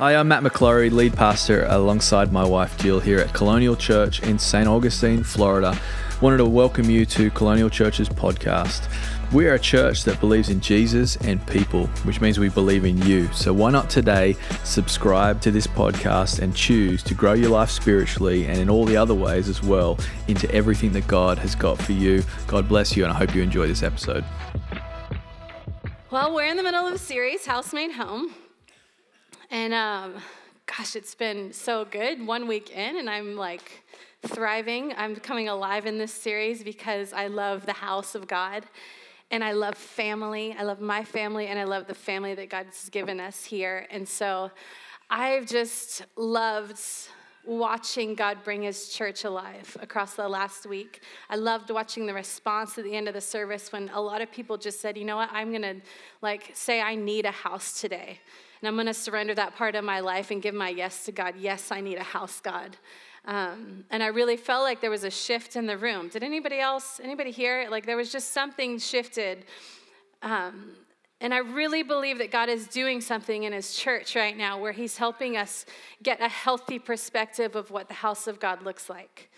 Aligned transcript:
Hi, 0.00 0.16
I'm 0.16 0.28
Matt 0.28 0.42
McClory, 0.42 0.90
lead 0.90 1.12
pastor 1.12 1.66
alongside 1.68 2.32
my 2.32 2.42
wife 2.42 2.74
Jill 2.78 3.00
here 3.00 3.18
at 3.18 3.34
Colonial 3.34 3.76
Church 3.76 4.22
in 4.22 4.38
St. 4.38 4.66
Augustine, 4.66 5.22
Florida. 5.22 5.78
Wanted 6.22 6.38
to 6.38 6.46
welcome 6.46 6.88
you 6.88 7.04
to 7.04 7.30
Colonial 7.32 7.68
Church's 7.68 8.08
podcast. 8.08 8.90
We 9.30 9.46
are 9.46 9.56
a 9.56 9.58
church 9.58 10.04
that 10.04 10.18
believes 10.18 10.48
in 10.48 10.62
Jesus 10.62 11.16
and 11.16 11.46
people, 11.46 11.86
which 12.04 12.22
means 12.22 12.38
we 12.38 12.48
believe 12.48 12.86
in 12.86 12.96
you. 13.02 13.30
So 13.34 13.52
why 13.52 13.72
not 13.72 13.90
today 13.90 14.36
subscribe 14.64 15.42
to 15.42 15.50
this 15.50 15.66
podcast 15.66 16.38
and 16.38 16.56
choose 16.56 17.02
to 17.02 17.12
grow 17.12 17.34
your 17.34 17.50
life 17.50 17.68
spiritually 17.68 18.46
and 18.46 18.56
in 18.56 18.70
all 18.70 18.86
the 18.86 18.96
other 18.96 19.14
ways 19.14 19.50
as 19.50 19.62
well 19.62 19.98
into 20.28 20.50
everything 20.50 20.92
that 20.92 21.08
God 21.08 21.36
has 21.36 21.54
got 21.54 21.76
for 21.76 21.92
you. 21.92 22.22
God 22.46 22.66
bless 22.66 22.96
you, 22.96 23.04
and 23.04 23.12
I 23.12 23.16
hope 23.16 23.34
you 23.34 23.42
enjoy 23.42 23.66
this 23.66 23.82
episode. 23.82 24.24
Well, 26.10 26.34
we're 26.34 26.46
in 26.46 26.56
the 26.56 26.62
middle 26.62 26.86
of 26.86 26.94
a 26.94 26.98
series, 26.98 27.44
House-Made 27.44 27.92
Home. 27.92 28.32
And 29.52 29.74
um, 29.74 30.14
gosh, 30.66 30.94
it's 30.94 31.16
been 31.16 31.52
so 31.52 31.84
good. 31.84 32.24
One 32.24 32.46
week 32.46 32.70
in, 32.70 32.98
and 32.98 33.10
I'm 33.10 33.34
like 33.34 33.82
thriving. 34.24 34.94
I'm 34.96 35.16
coming 35.16 35.48
alive 35.48 35.86
in 35.86 35.98
this 35.98 36.14
series 36.14 36.62
because 36.62 37.12
I 37.12 37.26
love 37.26 37.66
the 37.66 37.72
house 37.72 38.14
of 38.14 38.28
God. 38.28 38.64
And 39.32 39.42
I 39.42 39.52
love 39.52 39.74
family. 39.74 40.54
I 40.56 40.62
love 40.62 40.80
my 40.80 41.02
family, 41.02 41.48
and 41.48 41.58
I 41.58 41.64
love 41.64 41.88
the 41.88 41.94
family 41.94 42.34
that 42.36 42.48
God's 42.48 42.88
given 42.90 43.18
us 43.18 43.44
here. 43.44 43.88
And 43.90 44.08
so 44.08 44.52
I've 45.08 45.46
just 45.46 46.04
loved 46.14 46.80
watching 47.44 48.14
God 48.14 48.38
bring 48.44 48.62
his 48.62 48.90
church 48.90 49.24
alive 49.24 49.76
across 49.80 50.14
the 50.14 50.28
last 50.28 50.64
week. 50.64 51.02
I 51.28 51.34
loved 51.34 51.70
watching 51.70 52.06
the 52.06 52.14
response 52.14 52.78
at 52.78 52.84
the 52.84 52.94
end 52.94 53.08
of 53.08 53.14
the 53.14 53.20
service 53.20 53.72
when 53.72 53.90
a 53.94 54.00
lot 54.00 54.22
of 54.22 54.30
people 54.30 54.56
just 54.56 54.80
said, 54.80 54.96
"You 54.96 55.04
know 55.04 55.16
what? 55.16 55.30
I'm 55.32 55.52
to 55.54 55.80
like 56.22 56.52
say 56.54 56.80
I 56.80 56.94
need 56.94 57.26
a 57.26 57.32
house 57.32 57.80
today." 57.80 58.20
And 58.60 58.68
I'm 58.68 58.74
going 58.74 58.86
to 58.86 58.94
surrender 58.94 59.34
that 59.34 59.56
part 59.56 59.74
of 59.74 59.84
my 59.84 60.00
life 60.00 60.30
and 60.30 60.42
give 60.42 60.54
my 60.54 60.68
yes 60.68 61.04
to 61.06 61.12
God. 61.12 61.34
Yes, 61.38 61.72
I 61.72 61.80
need 61.80 61.96
a 61.96 62.02
house, 62.02 62.40
God. 62.40 62.76
Um, 63.24 63.84
and 63.90 64.02
I 64.02 64.08
really 64.08 64.36
felt 64.36 64.64
like 64.64 64.80
there 64.80 64.90
was 64.90 65.04
a 65.04 65.10
shift 65.10 65.56
in 65.56 65.66
the 65.66 65.76
room. 65.76 66.08
Did 66.08 66.22
anybody 66.22 66.58
else, 66.58 67.00
anybody 67.02 67.30
here? 67.30 67.68
Like 67.70 67.86
there 67.86 67.96
was 67.96 68.12
just 68.12 68.32
something 68.32 68.78
shifted. 68.78 69.44
Um, 70.22 70.72
and 71.22 71.34
I 71.34 71.38
really 71.38 71.82
believe 71.82 72.18
that 72.18 72.30
God 72.30 72.48
is 72.48 72.66
doing 72.66 73.00
something 73.00 73.44
in 73.44 73.52
His 73.52 73.74
church 73.74 74.16
right 74.16 74.36
now 74.36 74.58
where 74.58 74.72
He's 74.72 74.96
helping 74.96 75.36
us 75.36 75.66
get 76.02 76.20
a 76.20 76.28
healthy 76.28 76.78
perspective 76.78 77.56
of 77.56 77.70
what 77.70 77.88
the 77.88 77.94
house 77.94 78.26
of 78.26 78.40
God 78.40 78.62
looks 78.62 78.88
like. 78.88 79.30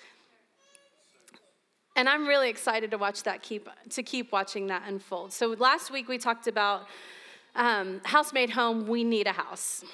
And 1.96 2.08
I'm 2.08 2.26
really 2.26 2.48
excited 2.48 2.90
to 2.92 2.98
watch 2.98 3.24
that 3.24 3.42
keep 3.42 3.68
to 3.90 4.02
keep 4.02 4.32
watching 4.32 4.68
that 4.68 4.84
unfold. 4.86 5.32
So 5.32 5.48
last 5.48 5.90
week 5.90 6.08
we 6.08 6.18
talked 6.18 6.46
about 6.46 6.86
um, 7.54 8.00
house-made 8.04 8.50
home. 8.50 8.86
We 8.86 9.04
need 9.04 9.26
a 9.26 9.32
house, 9.32 9.84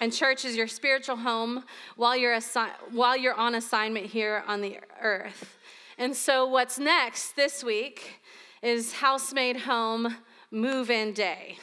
and 0.00 0.12
church 0.12 0.44
is 0.44 0.56
your 0.56 0.68
spiritual 0.68 1.16
home 1.16 1.64
while 1.96 2.16
you're 2.16 2.36
assi- 2.36 2.74
while 2.90 3.16
you're 3.16 3.34
on 3.34 3.54
assignment 3.54 4.06
here 4.06 4.44
on 4.46 4.60
the 4.60 4.78
earth. 5.00 5.56
And 5.98 6.16
so 6.16 6.46
what's 6.46 6.78
next 6.78 7.36
this 7.36 7.62
week 7.62 8.20
is 8.62 8.94
house-made 8.94 9.58
home 9.58 10.16
move-in 10.50 11.12
day. 11.12 11.58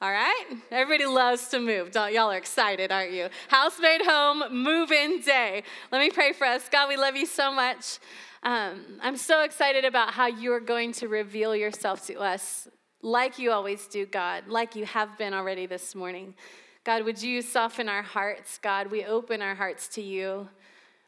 All 0.00 0.10
right? 0.10 0.44
Everybody 0.70 1.06
loves 1.06 1.48
to 1.48 1.60
move. 1.60 1.94
Y'all 1.94 2.30
are 2.30 2.36
excited, 2.36 2.90
aren't 2.90 3.12
you? 3.12 3.28
House-made 3.48 4.02
home, 4.04 4.42
move-in 4.50 5.20
day. 5.20 5.62
Let 5.92 6.00
me 6.00 6.10
pray 6.10 6.32
for 6.32 6.44
us. 6.44 6.68
God, 6.68 6.88
we 6.88 6.96
love 6.96 7.16
you 7.16 7.26
so 7.26 7.52
much. 7.52 7.98
Um, 8.42 8.98
I'm 9.00 9.16
so 9.16 9.44
excited 9.44 9.84
about 9.84 10.10
how 10.12 10.26
you 10.26 10.52
are 10.52 10.60
going 10.60 10.92
to 10.94 11.08
reveal 11.08 11.54
yourself 11.54 12.04
to 12.08 12.18
us, 12.18 12.66
like 13.02 13.38
you 13.38 13.50
always 13.50 13.86
do, 13.88 14.06
God, 14.06 14.46
like 14.46 14.76
you 14.76 14.86
have 14.86 15.18
been 15.18 15.34
already 15.34 15.66
this 15.66 15.94
morning. 15.94 16.34
God, 16.84 17.04
would 17.04 17.20
you 17.20 17.42
soften 17.42 17.88
our 17.88 18.02
hearts? 18.02 18.58
God, 18.58 18.90
we 18.90 19.04
open 19.04 19.42
our 19.42 19.54
hearts 19.54 19.88
to 19.88 20.02
you. 20.02 20.48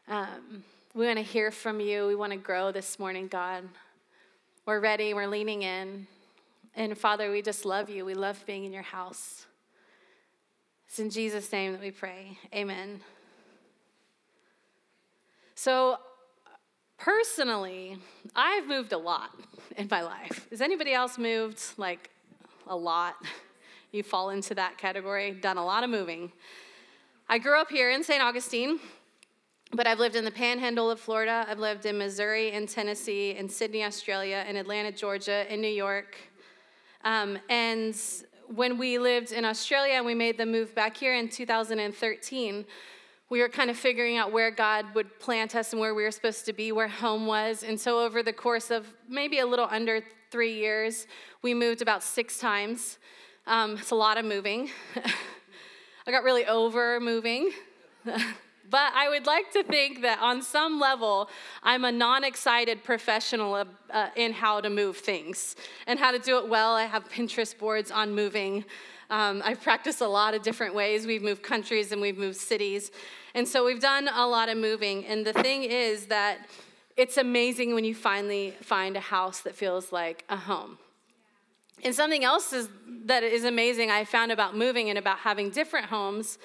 Um, 0.07 0.63
we 0.93 1.05
want 1.05 1.17
to 1.17 1.23
hear 1.23 1.51
from 1.51 1.79
you. 1.79 2.07
We 2.07 2.15
want 2.15 2.31
to 2.31 2.37
grow 2.37 2.71
this 2.71 2.99
morning, 2.99 3.27
God. 3.27 3.63
We're 4.65 4.79
ready. 4.79 5.13
We're 5.13 5.27
leaning 5.27 5.63
in. 5.63 6.07
And 6.75 6.97
Father, 6.97 7.31
we 7.31 7.41
just 7.41 7.65
love 7.65 7.89
you. 7.89 8.05
We 8.05 8.13
love 8.13 8.43
being 8.45 8.65
in 8.65 8.73
your 8.73 8.83
house. 8.83 9.45
It's 10.87 10.99
in 10.99 11.09
Jesus' 11.09 11.51
name 11.51 11.71
that 11.71 11.81
we 11.81 11.91
pray. 11.91 12.37
Amen. 12.53 13.01
So, 15.55 15.97
personally, 16.97 17.97
I've 18.35 18.67
moved 18.67 18.93
a 18.93 18.97
lot 18.97 19.31
in 19.77 19.87
my 19.89 20.01
life. 20.01 20.47
Has 20.49 20.61
anybody 20.61 20.93
else 20.93 21.17
moved 21.17 21.61
like 21.77 22.09
a 22.67 22.75
lot? 22.75 23.15
You 23.91 24.03
fall 24.03 24.29
into 24.31 24.53
that 24.55 24.77
category, 24.77 25.31
done 25.31 25.57
a 25.57 25.65
lot 25.65 25.83
of 25.83 25.89
moving. 25.89 26.31
I 27.29 27.37
grew 27.37 27.59
up 27.59 27.69
here 27.69 27.91
in 27.91 28.03
St. 28.03 28.21
Augustine, 28.21 28.79
but 29.71 29.87
I've 29.87 29.99
lived 29.99 30.15
in 30.15 30.25
the 30.25 30.31
panhandle 30.31 30.91
of 30.91 30.99
Florida. 30.99 31.45
I've 31.47 31.59
lived 31.59 31.85
in 31.85 31.97
Missouri, 31.97 32.51
in 32.51 32.67
Tennessee, 32.67 33.31
in 33.31 33.49
Sydney, 33.49 33.83
Australia, 33.83 34.45
in 34.47 34.55
Atlanta, 34.55 34.91
Georgia, 34.91 35.51
in 35.51 35.61
New 35.61 35.67
York. 35.67 36.17
Um, 37.03 37.39
and 37.49 37.95
when 38.53 38.77
we 38.77 38.99
lived 38.99 39.31
in 39.31 39.45
Australia 39.45 39.93
and 39.93 40.05
we 40.05 40.13
made 40.13 40.37
the 40.37 40.45
move 40.45 40.75
back 40.75 40.97
here 40.97 41.15
in 41.15 41.29
2013, 41.29 42.65
we 43.29 43.39
were 43.39 43.49
kind 43.49 43.69
of 43.69 43.77
figuring 43.77 44.17
out 44.17 44.31
where 44.31 44.51
God 44.51 44.85
would 44.93 45.19
plant 45.19 45.55
us 45.55 45.71
and 45.71 45.79
where 45.79 45.95
we 45.95 46.03
were 46.03 46.11
supposed 46.11 46.45
to 46.45 46.53
be, 46.53 46.71
where 46.71 46.87
home 46.87 47.25
was. 47.25 47.63
And 47.63 47.79
so, 47.79 47.99
over 47.99 48.21
the 48.21 48.33
course 48.33 48.69
of 48.69 48.87
maybe 49.09 49.39
a 49.39 49.45
little 49.45 49.67
under 49.69 50.01
three 50.31 50.53
years, 50.53 51.07
we 51.41 51.53
moved 51.53 51.81
about 51.81 52.03
six 52.03 52.37
times. 52.37 52.99
Um, 53.47 53.77
it's 53.77 53.91
a 53.91 53.95
lot 53.95 54.17
of 54.17 54.25
moving. 54.25 54.69
I 56.07 56.11
got 56.11 56.23
really 56.23 56.45
over 56.45 56.99
moving. 56.99 57.51
but 58.05 58.91
I 58.93 59.09
would 59.09 59.25
like 59.25 59.51
to 59.53 59.63
think 59.63 60.01
that 60.01 60.19
on 60.19 60.41
some 60.41 60.79
level, 60.79 61.29
I'm 61.63 61.83
a 61.85 61.91
non 61.91 62.23
excited 62.23 62.83
professional 62.83 63.65
uh, 63.91 64.09
in 64.15 64.33
how 64.33 64.61
to 64.61 64.69
move 64.69 64.97
things 64.97 65.55
and 65.87 65.97
how 65.97 66.11
to 66.11 66.19
do 66.19 66.37
it 66.37 66.47
well. 66.47 66.73
I 66.75 66.83
have 66.83 67.09
Pinterest 67.09 67.57
boards 67.57 67.89
on 67.89 68.13
moving. 68.13 68.65
Um, 69.09 69.41
I've 69.45 69.61
practiced 69.61 70.01
a 70.01 70.07
lot 70.07 70.33
of 70.33 70.41
different 70.41 70.73
ways. 70.73 71.05
We've 71.05 71.21
moved 71.21 71.43
countries 71.43 71.91
and 71.91 72.01
we've 72.01 72.17
moved 72.17 72.37
cities. 72.37 72.91
And 73.33 73.47
so 73.47 73.65
we've 73.65 73.81
done 73.81 74.07
a 74.07 74.27
lot 74.27 74.49
of 74.49 74.57
moving. 74.57 75.05
And 75.05 75.25
the 75.25 75.33
thing 75.33 75.63
is 75.63 76.07
that 76.07 76.47
it's 76.97 77.17
amazing 77.17 77.73
when 77.73 77.83
you 77.83 77.93
finally 77.93 78.55
find 78.61 78.95
a 78.95 79.01
house 79.01 79.41
that 79.41 79.55
feels 79.55 79.91
like 79.91 80.23
a 80.29 80.37
home. 80.37 80.77
And 81.83 81.93
something 81.93 82.23
else 82.23 82.53
is, 82.53 82.69
that 83.05 83.23
is 83.23 83.43
amazing 83.43 83.91
I 83.91 84.05
found 84.05 84.31
about 84.31 84.55
moving 84.55 84.89
and 84.89 84.97
about 84.97 85.19
having 85.19 85.49
different 85.49 85.87
homes, 85.87 86.37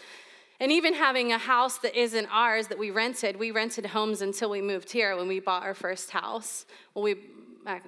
and 0.59 0.71
even 0.71 0.93
having 0.93 1.33
a 1.33 1.39
house 1.39 1.79
that 1.79 1.99
isn't 1.99 2.27
ours 2.31 2.67
that 2.67 2.79
we 2.79 2.91
rented. 2.91 3.39
We 3.39 3.51
rented 3.51 3.87
homes 3.87 4.21
until 4.21 4.51
we 4.51 4.61
moved 4.61 4.93
here 4.93 5.17
when 5.17 5.27
we 5.27 5.41
bought 5.41 5.63
our 5.63 5.73
first 5.73 6.11
house. 6.11 6.67
Well, 6.93 7.05
we 7.05 7.17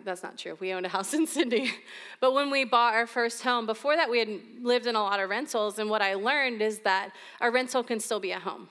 that's 0.04 0.22
not 0.22 0.38
true. 0.38 0.56
We 0.60 0.72
owned 0.72 0.86
a 0.86 0.88
house 0.88 1.14
in 1.18 1.26
Sydney. 1.26 1.72
But 2.20 2.34
when 2.34 2.50
we 2.50 2.64
bought 2.64 2.94
our 2.94 3.06
first 3.06 3.42
home, 3.42 3.66
before 3.66 3.96
that, 3.96 4.10
we 4.10 4.18
had 4.18 4.28
lived 4.60 4.86
in 4.86 4.96
a 4.96 5.02
lot 5.02 5.20
of 5.20 5.30
rentals. 5.30 5.78
And 5.78 5.90
what 5.90 6.02
I 6.02 6.14
learned 6.14 6.62
is 6.62 6.80
that 6.80 7.10
a 7.40 7.50
rental 7.50 7.82
can 7.82 8.00
still 8.00 8.20
be 8.20 8.32
a 8.32 8.38
home. 8.38 8.68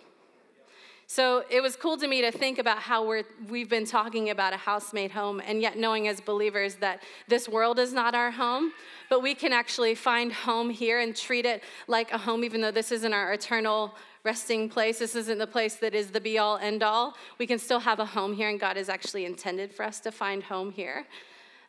So 1.13 1.43
it 1.49 1.59
was 1.59 1.75
cool 1.75 1.97
to 1.97 2.07
me 2.07 2.21
to 2.21 2.31
think 2.31 2.57
about 2.57 2.77
how 2.77 3.05
we're, 3.05 3.25
we've 3.49 3.67
been 3.67 3.85
talking 3.85 4.29
about 4.29 4.53
a 4.53 4.57
house 4.57 4.93
made 4.93 5.11
home, 5.11 5.41
and 5.45 5.61
yet 5.61 5.77
knowing 5.77 6.07
as 6.07 6.21
believers 6.21 6.75
that 6.75 7.03
this 7.27 7.49
world 7.49 7.79
is 7.79 7.91
not 7.91 8.15
our 8.15 8.31
home, 8.31 8.71
but 9.09 9.21
we 9.21 9.35
can 9.35 9.51
actually 9.51 9.93
find 9.93 10.31
home 10.31 10.69
here 10.69 11.01
and 11.01 11.13
treat 11.13 11.45
it 11.45 11.63
like 11.89 12.13
a 12.13 12.17
home, 12.17 12.45
even 12.45 12.61
though 12.61 12.71
this 12.71 12.93
isn't 12.93 13.11
our 13.11 13.33
eternal 13.33 13.93
resting 14.23 14.69
place. 14.69 14.99
This 14.99 15.15
isn't 15.15 15.37
the 15.37 15.47
place 15.47 15.75
that 15.75 15.95
is 15.95 16.11
the 16.11 16.21
be 16.21 16.37
all 16.37 16.57
end 16.57 16.83
all. 16.83 17.15
We 17.37 17.47
can 17.47 17.59
still 17.59 17.79
have 17.79 17.99
a 17.99 18.05
home 18.05 18.33
here, 18.33 18.49
and 18.49 18.59
God 18.59 18.77
has 18.77 18.89
actually 18.89 19.25
intended 19.25 19.73
for 19.73 19.83
us 19.83 19.99
to 20.01 20.11
find 20.11 20.43
home 20.43 20.71
here. 20.71 21.05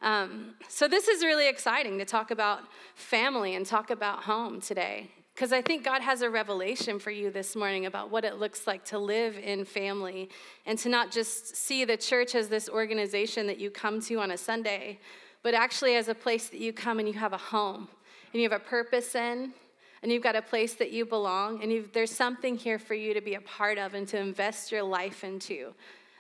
Um, 0.02 0.54
so, 0.68 0.88
this 0.88 1.08
is 1.08 1.24
really 1.24 1.48
exciting 1.48 1.98
to 1.98 2.04
talk 2.04 2.30
about 2.30 2.60
family 2.94 3.54
and 3.54 3.64
talk 3.64 3.90
about 3.90 4.24
home 4.24 4.60
today. 4.60 5.10
Because 5.34 5.52
I 5.52 5.62
think 5.62 5.82
God 5.82 6.02
has 6.02 6.20
a 6.20 6.28
revelation 6.28 6.99
for 6.99 7.10
you 7.10 7.31
this 7.31 7.56
morning 7.56 7.87
about 7.87 8.10
what 8.10 8.25
it 8.25 8.37
looks 8.37 8.66
like 8.66 8.84
to 8.87 8.99
live 8.99 9.38
in 9.38 9.64
family 9.64 10.28
and 10.66 10.78
to 10.81 10.90
not 10.90 11.10
just 11.10 11.56
see 11.56 11.87
the 11.87 11.96
church 11.96 12.34
as 12.34 12.49
this 12.49 12.69
organization 12.69 13.46
that 13.46 13.58
you 13.58 13.70
come 13.70 14.00
to 14.02 14.16
on 14.16 14.32
a 14.32 14.37
Sunday, 14.37 14.99
but 15.43 15.54
actually 15.54 15.96
as 15.96 16.08
a 16.08 16.14
place 16.14 16.49
that 16.49 16.60
you 16.60 16.72
come 16.72 16.99
and 16.99 17.08
you 17.08 17.14
have 17.14 17.32
a 17.32 17.38
home 17.38 17.88
and 18.32 18.43
you 18.43 18.49
have 18.49 18.60
a 18.60 18.64
purpose 18.64 19.14
in 19.14 19.54
and 20.02 20.10
you've 20.10 20.22
got 20.22 20.37
a 20.37 20.43
place 20.43 20.75
that 20.75 20.90
you 20.90 21.06
belong 21.06 21.62
and 21.62 21.88
there's 21.93 22.10
something 22.10 22.56
here 22.56 22.78
for 22.78 22.94
you 22.94 23.14
to 23.14 23.20
be 23.20 23.34
a 23.34 23.40
part 23.40 23.78
of 23.78 23.94
and 23.94 24.06
to 24.08 24.19
invest 24.19 24.72
your 24.72 24.82
life 24.82 25.25
into 25.25 25.72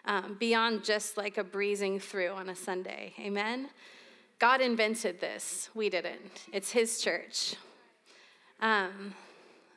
um, 0.04 0.36
beyond 0.38 0.84
just 0.84 1.16
like 1.16 1.38
a 1.38 1.44
breezing 1.44 1.98
through 1.98 2.30
on 2.30 2.48
a 2.48 2.56
Sunday. 2.56 3.12
Amen? 3.18 3.68
God 4.38 4.60
invented 4.60 5.20
this, 5.20 5.70
we 5.74 5.88
didn't. 5.88 6.46
It's 6.52 6.72
His 6.72 7.00
church. 7.00 7.54
Um, 8.60 9.14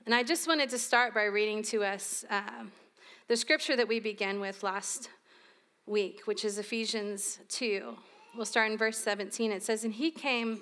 and 0.06 0.14
I 0.14 0.24
just 0.24 0.48
wanted 0.48 0.70
to 0.70 0.78
start 0.78 1.14
by 1.14 1.24
reading 1.24 1.64
to 1.64 1.84
us 1.84 2.26
uh, 2.30 2.64
the 3.28 3.36
scripture 3.36 3.76
that 3.76 3.88
we 3.88 4.00
began 4.00 4.40
with 4.40 4.62
last 4.64 5.10
week, 5.88 6.22
which 6.26 6.46
is 6.46 6.58
Ephesians 6.58 7.40
2. 7.50 7.96
We'll 8.36 8.46
start 8.46 8.72
in 8.72 8.78
verse 8.78 8.98
17. 8.98 9.52
It 9.52 9.64
says, 9.64 9.84
And 9.84 9.94
he 9.94 10.12
came 10.12 10.62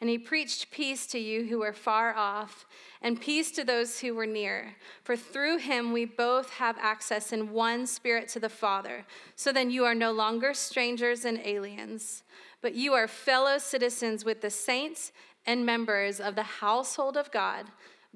And 0.00 0.08
he 0.08 0.18
preached 0.18 0.70
peace 0.70 1.06
to 1.08 1.18
you 1.18 1.44
who 1.44 1.58
were 1.58 1.74
far 1.74 2.14
off, 2.14 2.64
and 3.02 3.20
peace 3.20 3.50
to 3.52 3.64
those 3.64 4.00
who 4.00 4.14
were 4.14 4.26
near. 4.26 4.76
For 5.04 5.14
through 5.14 5.58
him 5.58 5.92
we 5.92 6.06
both 6.06 6.50
have 6.50 6.78
access 6.80 7.32
in 7.32 7.52
one 7.52 7.86
spirit 7.86 8.26
to 8.28 8.40
the 8.40 8.48
Father. 8.48 9.04
So 9.36 9.52
then 9.52 9.70
you 9.70 9.84
are 9.84 9.94
no 9.94 10.10
longer 10.10 10.54
strangers 10.54 11.26
and 11.26 11.38
aliens, 11.44 12.22
but 12.62 12.74
you 12.74 12.94
are 12.94 13.06
fellow 13.06 13.58
citizens 13.58 14.24
with 14.24 14.40
the 14.40 14.50
saints 14.50 15.12
and 15.46 15.66
members 15.66 16.18
of 16.18 16.34
the 16.34 16.42
household 16.42 17.16
of 17.18 17.30
God, 17.30 17.66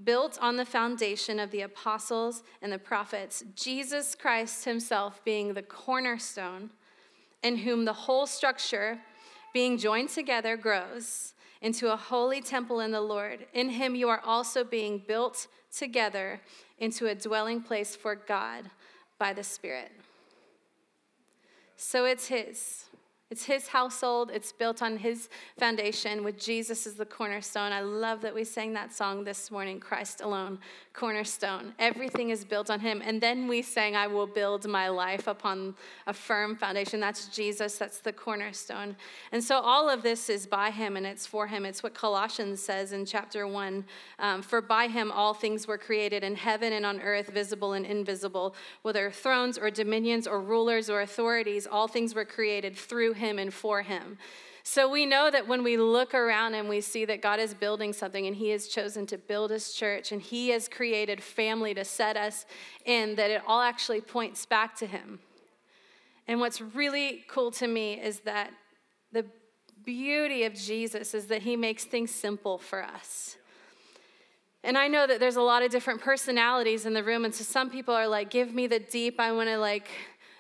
built 0.02 0.38
on 0.40 0.56
the 0.56 0.64
foundation 0.64 1.38
of 1.38 1.50
the 1.50 1.60
apostles 1.60 2.42
and 2.62 2.72
the 2.72 2.78
prophets, 2.78 3.44
Jesus 3.54 4.14
Christ 4.14 4.64
himself 4.64 5.22
being 5.24 5.54
the 5.54 5.62
cornerstone, 5.62 6.70
in 7.42 7.58
whom 7.58 7.84
the 7.84 7.92
whole 7.92 8.26
structure, 8.26 8.98
being 9.52 9.78
joined 9.78 10.08
together, 10.08 10.56
grows 10.56 11.34
into 11.64 11.90
a 11.90 11.96
holy 11.96 12.42
temple 12.42 12.80
in 12.80 12.90
the 12.90 13.00
Lord. 13.00 13.46
In 13.54 13.70
him 13.70 13.94
you 13.94 14.10
are 14.10 14.20
also 14.22 14.64
being 14.64 15.02
built 15.08 15.46
together 15.74 16.42
into 16.78 17.06
a 17.06 17.14
dwelling 17.14 17.62
place 17.62 17.96
for 17.96 18.14
God 18.14 18.70
by 19.18 19.32
the 19.32 19.42
Spirit. 19.42 19.90
So 21.76 22.04
it's 22.04 22.26
his. 22.26 22.84
It's 23.30 23.46
his 23.46 23.68
household. 23.68 24.30
It's 24.32 24.52
built 24.52 24.82
on 24.82 24.98
his 24.98 25.30
foundation 25.58 26.22
with 26.22 26.38
Jesus 26.38 26.86
as 26.86 26.94
the 26.94 27.06
cornerstone. 27.06 27.72
I 27.72 27.80
love 27.80 28.20
that 28.20 28.34
we 28.34 28.44
sang 28.44 28.74
that 28.74 28.92
song 28.92 29.24
this 29.24 29.50
morning, 29.50 29.80
Christ 29.80 30.20
alone, 30.20 30.58
cornerstone. 30.94 31.74
Everything 31.78 32.30
is 32.30 32.44
built 32.44 32.70
on 32.70 32.80
him. 32.80 33.02
And 33.04 33.20
then 33.20 33.48
we 33.48 33.60
sang, 33.60 33.96
I 33.96 34.06
will 34.06 34.26
build 34.26 34.66
my 34.66 34.88
life 34.88 35.26
upon 35.26 35.74
a 36.06 36.14
firm 36.14 36.56
foundation. 36.56 37.00
That's 37.00 37.26
Jesus, 37.28 37.76
that's 37.76 37.98
the 37.98 38.12
cornerstone. 38.12 38.96
And 39.32 39.42
so 39.42 39.58
all 39.58 39.90
of 39.90 40.02
this 40.02 40.30
is 40.30 40.46
by 40.46 40.70
him 40.70 40.96
and 40.96 41.04
it's 41.04 41.26
for 41.26 41.48
him. 41.48 41.66
It's 41.66 41.82
what 41.82 41.94
Colossians 41.94 42.62
says 42.62 42.92
in 42.92 43.04
chapter 43.04 43.46
one 43.46 43.84
um, 44.20 44.40
For 44.40 44.62
by 44.62 44.86
him 44.86 45.10
all 45.12 45.34
things 45.34 45.66
were 45.66 45.78
created 45.78 46.22
in 46.22 46.36
heaven 46.36 46.72
and 46.72 46.86
on 46.86 47.00
earth, 47.00 47.28
visible 47.28 47.72
and 47.72 47.84
invisible, 47.84 48.54
whether 48.82 49.10
thrones 49.10 49.58
or 49.58 49.70
dominions 49.70 50.26
or 50.26 50.40
rulers 50.40 50.88
or 50.88 51.00
authorities, 51.02 51.66
all 51.66 51.88
things 51.88 52.14
were 52.14 52.24
created 52.24 52.76
through 52.76 53.12
him 53.14 53.34
him 53.34 53.38
and 53.38 53.52
for 53.52 53.82
him. 53.82 54.18
So 54.66 54.88
we 54.88 55.04
know 55.04 55.30
that 55.30 55.46
when 55.46 55.62
we 55.62 55.76
look 55.76 56.14
around 56.14 56.54
and 56.54 56.70
we 56.70 56.80
see 56.80 57.04
that 57.04 57.20
God 57.20 57.38
is 57.38 57.52
building 57.52 57.92
something 57.92 58.26
and 58.26 58.34
He 58.34 58.48
has 58.48 58.66
chosen 58.66 59.04
to 59.06 59.18
build 59.18 59.50
His 59.50 59.74
church 59.74 60.10
and 60.10 60.22
He 60.22 60.48
has 60.48 60.68
created 60.68 61.22
family 61.22 61.74
to 61.74 61.84
set 61.84 62.16
us 62.16 62.46
in, 62.86 63.14
that 63.16 63.30
it 63.30 63.42
all 63.46 63.60
actually 63.60 64.00
points 64.00 64.46
back 64.46 64.74
to 64.76 64.86
Him. 64.86 65.20
And 66.26 66.40
what's 66.40 66.62
really 66.62 67.24
cool 67.28 67.50
to 67.52 67.66
me 67.66 68.00
is 68.00 68.20
that 68.20 68.52
the 69.12 69.26
beauty 69.84 70.44
of 70.44 70.54
Jesus 70.54 71.12
is 71.12 71.26
that 71.26 71.42
He 71.42 71.56
makes 71.56 71.84
things 71.84 72.10
simple 72.10 72.56
for 72.56 72.82
us. 72.82 73.36
And 74.62 74.78
I 74.78 74.88
know 74.88 75.06
that 75.06 75.20
there's 75.20 75.36
a 75.36 75.42
lot 75.42 75.62
of 75.62 75.70
different 75.70 76.00
personalities 76.00 76.86
in 76.86 76.94
the 76.94 77.04
room, 77.04 77.26
and 77.26 77.34
so 77.34 77.44
some 77.44 77.68
people 77.68 77.92
are 77.92 78.08
like, 78.08 78.30
give 78.30 78.54
me 78.54 78.66
the 78.66 78.78
deep, 78.78 79.20
I 79.20 79.30
wanna 79.30 79.58
like 79.58 79.88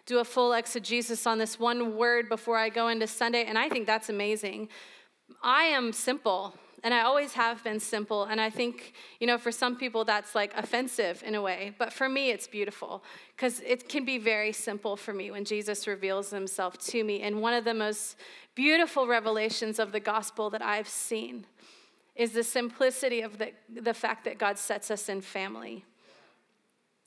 do 0.06 0.18
a 0.18 0.24
full 0.24 0.52
exegesis 0.52 1.26
on 1.26 1.38
this 1.38 1.58
one 1.58 1.96
word 1.96 2.28
before 2.28 2.58
I 2.58 2.68
go 2.68 2.88
into 2.88 3.06
Sunday, 3.06 3.44
and 3.44 3.58
I 3.58 3.68
think 3.68 3.86
that's 3.86 4.08
amazing. 4.08 4.68
I 5.42 5.64
am 5.64 5.92
simple, 5.92 6.54
and 6.82 6.92
I 6.92 7.00
always 7.00 7.32
have 7.32 7.64
been 7.64 7.80
simple, 7.80 8.24
and 8.24 8.40
I 8.40 8.50
think, 8.50 8.92
you 9.18 9.26
know, 9.26 9.38
for 9.38 9.50
some 9.50 9.76
people 9.76 10.04
that's 10.04 10.34
like 10.34 10.52
offensive 10.56 11.22
in 11.26 11.34
a 11.34 11.40
way, 11.40 11.74
but 11.78 11.92
for 11.92 12.08
me 12.08 12.30
it's 12.30 12.46
beautiful 12.46 13.02
because 13.34 13.60
it 13.60 13.88
can 13.88 14.04
be 14.04 14.18
very 14.18 14.52
simple 14.52 14.96
for 14.96 15.14
me 15.14 15.30
when 15.30 15.44
Jesus 15.44 15.86
reveals 15.86 16.30
himself 16.30 16.76
to 16.78 17.02
me. 17.02 17.22
And 17.22 17.40
one 17.40 17.54
of 17.54 17.64
the 17.64 17.74
most 17.74 18.16
beautiful 18.54 19.06
revelations 19.06 19.78
of 19.78 19.92
the 19.92 20.00
gospel 20.00 20.50
that 20.50 20.62
I've 20.62 20.88
seen 20.88 21.46
is 22.14 22.32
the 22.32 22.44
simplicity 22.44 23.22
of 23.22 23.38
the, 23.38 23.52
the 23.68 23.94
fact 23.94 24.24
that 24.24 24.38
God 24.38 24.58
sets 24.58 24.90
us 24.90 25.08
in 25.08 25.20
family. 25.20 25.84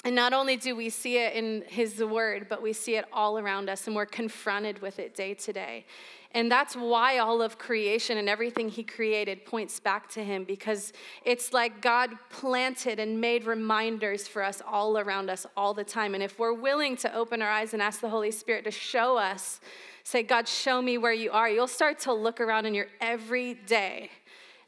And 0.08 0.16
not 0.16 0.32
only 0.32 0.56
do 0.56 0.74
we 0.74 0.90
see 0.90 1.18
it 1.18 1.34
in 1.34 1.66
his 1.68 2.02
word, 2.02 2.48
but 2.48 2.62
we 2.62 2.72
see 2.72 2.96
it 2.96 3.04
all 3.12 3.38
around 3.38 3.70
us 3.70 3.88
and 3.88 3.94
we're 3.94 4.06
confronted 4.06 4.82
with 4.82 5.00
it 5.00 5.14
day 5.14 5.34
to 5.34 5.52
day. 5.52 5.86
And 6.32 6.50
that's 6.50 6.78
why 6.78 7.18
all 7.18 7.42
of 7.42 7.58
creation 7.58 8.18
and 8.18 8.30
everything 8.30 8.70
he 8.70 8.84
created 8.84 9.44
points 9.44 9.82
back 9.82 10.08
to 10.12 10.24
him 10.24 10.46
because 10.46 10.94
it's 11.26 11.52
like 11.52 11.82
God 11.82 12.12
planted 12.30 13.02
and 13.02 13.20
made 13.20 13.44
reminders 13.44 14.30
for 14.30 14.44
us 14.44 14.62
all 14.66 14.98
around 14.98 15.30
us 15.30 15.46
all 15.58 15.74
the 15.74 15.84
time. 15.84 16.14
And 16.14 16.24
if 16.24 16.40
we're 16.40 16.54
willing 16.54 16.96
to 16.98 17.14
open 17.14 17.42
our 17.42 17.52
eyes 17.52 17.74
and 17.74 17.82
ask 17.82 18.00
the 18.00 18.08
Holy 18.08 18.32
Spirit 18.32 18.64
to 18.64 18.72
show 18.72 19.18
us, 19.18 19.60
say, 20.06 20.24
God, 20.24 20.48
show 20.48 20.82
me 20.82 20.98
where 20.98 21.12
you 21.12 21.32
are, 21.32 21.50
you'll 21.50 21.68
start 21.68 22.00
to 22.00 22.14
look 22.14 22.40
around 22.40 22.66
in 22.66 22.74
your 22.74 22.88
everyday 23.02 24.10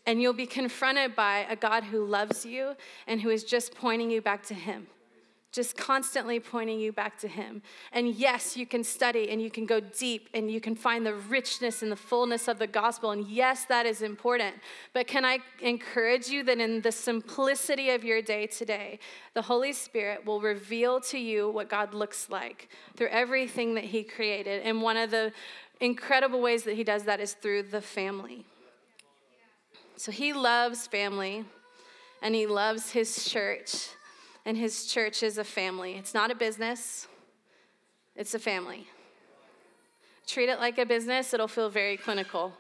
and 0.06 0.22
you'll 0.22 0.34
be 0.34 0.46
confronted 0.46 1.16
by 1.16 1.46
a 1.50 1.56
God 1.56 1.86
who 1.86 2.04
loves 2.04 2.46
you 2.46 2.76
and 3.08 3.22
who 3.22 3.30
is 3.30 3.46
just 3.46 3.74
pointing 3.74 4.12
you 4.12 4.22
back 4.22 4.44
to 4.48 4.54
him 4.54 4.88
just 5.52 5.76
constantly 5.76 6.40
pointing 6.40 6.80
you 6.80 6.92
back 6.92 7.18
to 7.20 7.28
Him. 7.28 7.64
And 7.92 8.14
yes, 8.14 8.56
you 8.56 8.68
can 8.68 8.84
study 8.84 9.32
and 9.32 9.42
you 9.42 9.50
can 9.50 9.66
go 9.66 9.80
deep 9.80 10.30
and 10.34 10.50
you 10.52 10.62
can 10.62 10.76
find 10.76 11.04
the 11.06 11.16
richness 11.16 11.82
and 11.82 11.92
the 11.92 11.96
fullness 11.96 12.48
of 12.48 12.60
the 12.60 12.68
gospel. 12.68 13.12
And 13.12 13.28
yes, 13.28 13.66
that 13.66 13.86
is 13.88 14.04
important. 14.04 14.56
But 14.94 15.08
can 15.08 15.26
I 15.26 15.40
encourage 15.62 16.28
you 16.28 16.44
that 16.44 16.60
in 16.60 16.82
the 16.82 16.92
simplicity 16.92 17.90
of 17.90 18.04
your 18.04 18.22
day 18.22 18.46
today, 18.46 19.00
the 19.34 19.42
Holy 19.42 19.74
Spirit 19.74 20.24
will 20.24 20.40
reveal 20.40 21.02
to 21.02 21.18
you 21.18 21.50
what 21.50 21.68
God 21.68 21.96
looks 21.96 22.30
like 22.30 22.70
through 22.96 23.10
everything 23.10 23.74
that 23.74 23.86
He 23.86 24.04
created. 24.04 24.62
And 24.64 24.84
one 24.84 24.98
of 24.98 25.10
the 25.10 25.34
incredible 25.82 26.42
ways 26.42 26.64
that 26.64 26.76
He 26.76 26.84
does 26.84 27.04
that 27.04 27.20
is 27.20 27.34
through 27.34 27.64
the 27.64 27.82
family. 27.82 28.46
So 29.96 30.12
He 30.12 30.32
loves 30.32 30.86
family 30.86 31.44
and 32.22 32.36
He 32.36 32.46
loves 32.46 32.92
His 32.92 33.28
church 33.28 33.90
and 34.50 34.58
his 34.58 34.88
church 34.88 35.22
is 35.22 35.38
a 35.38 35.44
family. 35.44 35.94
It's 35.94 36.16
not 36.16 36.32
a 36.32 36.36
business, 36.36 37.08
it's 38.16 38.34
a 38.34 38.40
family. 38.40 38.88
Treat 40.26 40.50
it 40.50 40.58
like 40.58 40.80
a 40.80 40.88
business, 40.88 41.36
it'll 41.36 41.48
feel 41.48 41.70
very 41.70 41.98
clinical. 41.98 42.54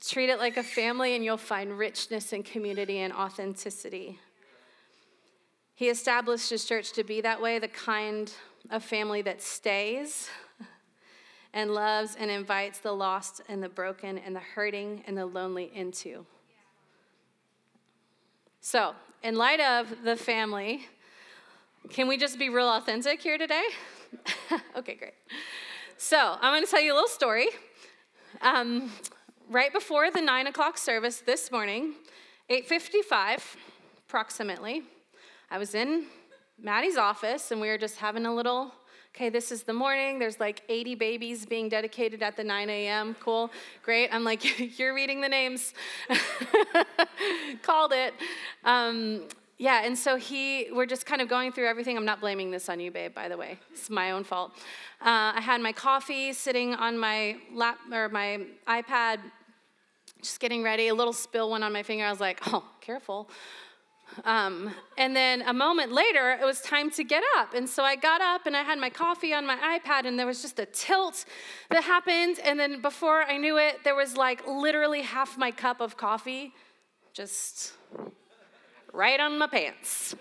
Treat 0.00 0.30
it 0.30 0.38
like 0.38 0.56
a 0.56 0.62
family, 0.62 1.14
and 1.14 1.22
you'll 1.22 1.36
find 1.36 1.76
richness 1.76 2.32
and 2.32 2.42
community 2.42 3.00
and 3.00 3.12
authenticity. 3.12 4.18
He 5.74 5.90
established 5.90 6.48
his 6.48 6.64
church 6.64 6.94
to 6.94 7.04
be 7.04 7.20
that 7.20 7.42
way, 7.42 7.58
the 7.58 7.68
kind 7.68 8.32
of 8.70 8.82
family 8.82 9.20
that 9.20 9.42
stays 9.42 10.30
and 11.52 11.74
loves 11.74 12.16
and 12.18 12.30
invites 12.30 12.78
the 12.78 12.92
lost 12.92 13.42
and 13.50 13.62
the 13.62 13.68
broken 13.68 14.16
and 14.16 14.34
the 14.34 14.40
hurting 14.40 15.04
and 15.06 15.14
the 15.14 15.26
lonely 15.26 15.70
into. 15.74 16.24
So, 18.62 18.94
in 19.22 19.36
light 19.36 19.60
of 19.60 20.04
the 20.04 20.16
family, 20.16 20.86
can 21.90 22.08
we 22.08 22.16
just 22.16 22.38
be 22.38 22.48
real 22.48 22.68
authentic 22.68 23.22
here 23.22 23.38
today? 23.38 23.64
okay, 24.76 24.94
great. 24.94 25.14
So 25.96 26.36
I'm 26.40 26.52
going 26.52 26.64
to 26.64 26.70
tell 26.70 26.80
you 26.80 26.92
a 26.92 26.94
little 26.94 27.08
story. 27.08 27.48
Um, 28.42 28.92
right 29.48 29.72
before 29.72 30.10
the 30.10 30.20
nine 30.20 30.46
o'clock 30.46 30.78
service 30.78 31.20
this 31.20 31.50
morning, 31.50 31.94
8:55 32.50 33.56
approximately, 34.06 34.82
I 35.50 35.58
was 35.58 35.74
in 35.74 36.06
Maddie's 36.58 36.96
office 36.96 37.50
and 37.50 37.60
we 37.60 37.68
were 37.68 37.78
just 37.78 37.96
having 37.96 38.26
a 38.26 38.34
little 38.34 38.72
okay, 39.16 39.30
this 39.30 39.50
is 39.50 39.62
the 39.62 39.72
morning. 39.72 40.18
There's 40.18 40.38
like 40.38 40.60
80 40.68 40.94
babies 40.96 41.46
being 41.46 41.70
dedicated 41.70 42.22
at 42.22 42.36
the 42.36 42.44
9 42.44 42.68
a.m. 42.68 43.16
Cool, 43.18 43.50
great. 43.82 44.10
I'm 44.12 44.24
like, 44.24 44.78
you're 44.78 44.92
reading 44.92 45.22
the 45.22 45.28
names. 45.28 45.72
Called 47.62 47.94
it. 47.94 48.12
Um, 48.62 49.22
yeah, 49.56 49.86
and 49.86 49.96
so 49.96 50.16
he, 50.16 50.68
we're 50.70 50.84
just 50.84 51.06
kind 51.06 51.22
of 51.22 51.30
going 51.30 51.50
through 51.50 51.66
everything. 51.66 51.96
I'm 51.96 52.04
not 52.04 52.20
blaming 52.20 52.50
this 52.50 52.68
on 52.68 52.78
you, 52.78 52.90
babe, 52.90 53.14
by 53.14 53.30
the 53.30 53.38
way. 53.38 53.58
It's 53.72 53.88
my 53.88 54.10
own 54.10 54.22
fault. 54.22 54.50
Uh, 55.00 55.32
I 55.34 55.40
had 55.40 55.62
my 55.62 55.72
coffee 55.72 56.34
sitting 56.34 56.74
on 56.74 56.98
my 56.98 57.38
lap 57.54 57.78
or 57.90 58.10
my 58.10 58.42
iPad, 58.68 59.20
just 60.20 60.40
getting 60.40 60.62
ready. 60.62 60.88
A 60.88 60.94
little 60.94 61.14
spill 61.14 61.50
went 61.50 61.64
on 61.64 61.72
my 61.72 61.82
finger. 61.82 62.04
I 62.04 62.10
was 62.10 62.20
like, 62.20 62.38
oh, 62.48 62.64
careful. 62.82 63.30
Um, 64.24 64.72
and 64.96 65.14
then 65.14 65.42
a 65.42 65.52
moment 65.52 65.92
later, 65.92 66.32
it 66.32 66.44
was 66.44 66.60
time 66.60 66.90
to 66.92 67.04
get 67.04 67.22
up. 67.36 67.54
And 67.54 67.68
so 67.68 67.82
I 67.82 67.96
got 67.96 68.20
up 68.20 68.46
and 68.46 68.56
I 68.56 68.62
had 68.62 68.78
my 68.78 68.90
coffee 68.90 69.34
on 69.34 69.46
my 69.46 69.56
iPad, 69.56 70.06
and 70.06 70.18
there 70.18 70.26
was 70.26 70.42
just 70.42 70.58
a 70.58 70.66
tilt 70.66 71.24
that 71.70 71.84
happened. 71.84 72.38
And 72.42 72.58
then 72.58 72.80
before 72.80 73.22
I 73.22 73.36
knew 73.36 73.58
it, 73.58 73.84
there 73.84 73.94
was 73.94 74.16
like 74.16 74.46
literally 74.46 75.02
half 75.02 75.36
my 75.36 75.50
cup 75.50 75.80
of 75.80 75.96
coffee 75.96 76.52
just 77.12 77.72
right 78.92 79.20
on 79.20 79.38
my 79.38 79.46
pants, 79.46 80.14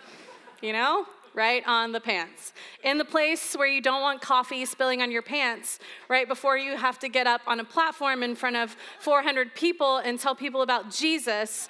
you 0.62 0.74
know? 0.74 1.06
Right 1.34 1.63
on 1.68 1.92
the 1.92 2.00
pants. 2.00 2.54
In 2.82 2.98
the 2.98 3.04
place 3.04 3.56
where 3.56 3.68
you 3.68 3.82
don't 3.82 4.01
want 4.01 4.22
coffee 4.22 4.63
spilling 4.63 5.01
on 5.01 5.12
your 5.12 5.22
pants, 5.22 5.80
right 6.08 6.25
before 6.25 6.58
you 6.58 6.77
have 6.77 6.98
to 7.00 7.10
get 7.10 7.27
up 7.27 7.42
on 7.46 7.60
a 7.60 7.65
platform 7.65 8.24
in 8.24 8.36
front 8.36 8.56
of 8.56 8.77
400 9.00 9.54
people 9.54 9.98
and 9.98 10.18
tell 10.18 10.34
people 10.34 10.62
about 10.62 10.89
Jesus. 10.92 11.68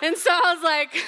And 0.00 0.16
so 0.16 0.30
I 0.30 0.54
was 0.54 0.64
like, 0.64 1.04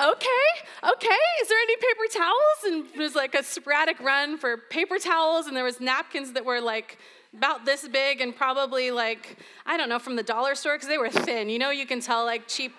okay, 0.00 0.90
okay, 0.92 1.18
is 1.42 1.48
there 1.48 1.58
any 1.58 1.76
paper 1.76 2.18
towels? 2.18 2.64
And 2.66 2.86
it 2.94 2.98
was 2.98 3.14
like 3.14 3.34
a 3.34 3.42
sporadic 3.42 4.00
run 4.00 4.38
for 4.38 4.56
paper 4.56 4.98
towels, 4.98 5.46
and 5.46 5.56
there 5.56 5.64
was 5.64 5.80
napkins 5.80 6.32
that 6.32 6.44
were 6.44 6.60
like 6.60 6.98
about 7.36 7.64
this 7.64 7.86
big 7.86 8.20
and 8.20 8.34
probably 8.34 8.90
like, 8.90 9.38
I 9.66 9.76
don't 9.76 9.88
know, 9.88 9.98
from 9.98 10.16
the 10.16 10.22
dollar 10.22 10.54
store 10.54 10.74
because 10.74 10.88
they 10.88 10.98
were 10.98 11.10
thin. 11.10 11.48
You 11.48 11.58
know, 11.58 11.70
you 11.70 11.86
can 11.86 12.00
tell 12.00 12.24
like 12.24 12.48
cheap 12.48 12.74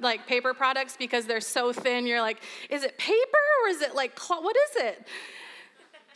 like 0.00 0.26
paper 0.26 0.54
products 0.54 0.96
because 0.98 1.26
they're 1.26 1.40
so 1.40 1.72
thin. 1.72 2.06
You're 2.06 2.20
like, 2.20 2.42
is 2.70 2.84
it 2.84 2.98
paper 2.98 3.38
or 3.64 3.68
is 3.70 3.82
it 3.82 3.94
like 3.94 4.14
cloth? 4.14 4.44
What 4.44 4.56
is 4.56 4.82
it? 4.82 5.06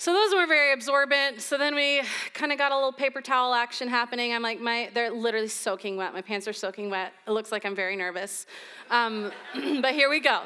So 0.02 0.12
those 0.12 0.34
were 0.34 0.48
very 0.48 0.72
absorbent. 0.72 1.40
So 1.40 1.56
then 1.56 1.76
we 1.76 2.02
kind 2.34 2.50
of 2.50 2.58
got 2.58 2.72
a 2.72 2.74
little 2.74 2.90
paper 2.90 3.20
towel 3.20 3.54
action 3.54 3.86
happening. 3.86 4.34
I'm 4.34 4.42
like, 4.42 4.60
my 4.60 4.90
they're 4.92 5.12
literally 5.12 5.46
soaking 5.46 5.96
wet. 5.96 6.12
My 6.12 6.22
pants 6.22 6.48
are 6.48 6.52
soaking 6.52 6.90
wet. 6.90 7.12
It 7.24 7.30
looks 7.30 7.52
like 7.52 7.64
I'm 7.64 7.76
very 7.76 7.94
nervous. 7.94 8.46
Um, 8.90 9.30
but 9.80 9.94
here 9.94 10.10
we 10.10 10.18
go. 10.18 10.42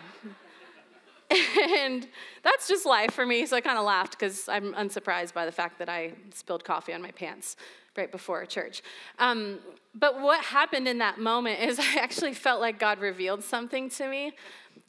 and 1.31 2.07
that's 2.43 2.69
just 2.69 2.85
life 2.85 3.13
for 3.13 3.25
me. 3.25 3.47
So 3.47 3.57
I 3.57 3.63
kind 3.63 3.79
of 3.79 3.87
laughed 3.87 4.11
because 4.11 4.47
I'm 4.47 4.75
unsurprised 4.75 5.33
by 5.33 5.47
the 5.47 5.53
fact 5.53 5.79
that 5.79 5.89
I 5.89 6.13
spilled 6.35 6.63
coffee 6.63 6.93
on 6.93 7.01
my 7.01 7.13
pants 7.13 7.57
right 7.97 8.13
before 8.13 8.45
church. 8.45 8.83
Um, 9.19 9.61
but 9.95 10.21
what 10.21 10.45
happened 10.45 10.87
in 10.87 10.99
that 10.99 11.19
moment 11.19 11.61
is 11.61 11.79
I 11.81 11.97
actually 11.99 12.35
felt 12.35 12.61
like 12.61 12.79
God 12.79 12.99
revealed 12.99 13.43
something 13.43 13.89
to 13.89 14.07
me 14.07 14.33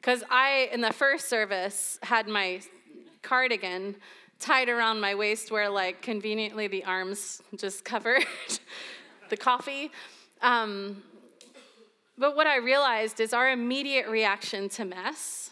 because 0.02 0.26
I, 0.30 0.68
in 0.74 0.82
the 0.82 0.92
first 0.92 1.30
service, 1.30 2.00
had 2.04 2.28
my 2.28 2.60
cardigan 3.22 3.96
tied 4.40 4.70
around 4.70 5.00
my 5.00 5.16
waist 5.16 5.52
where, 5.52 5.70
like, 5.70 6.02
conveniently 6.02 6.68
the 6.68 6.84
arms 6.84 7.42
just 7.56 7.84
covered 7.84 8.26
the 9.30 9.38
coffee. 9.38 9.92
Um, 10.42 11.04
but 12.18 12.36
what 12.36 12.48
I 12.48 12.58
realized 12.58 13.20
is 13.20 13.34
our 13.34 13.50
immediate 13.50 14.08
reaction 14.08 14.70
to 14.70 14.86
mess 14.86 15.52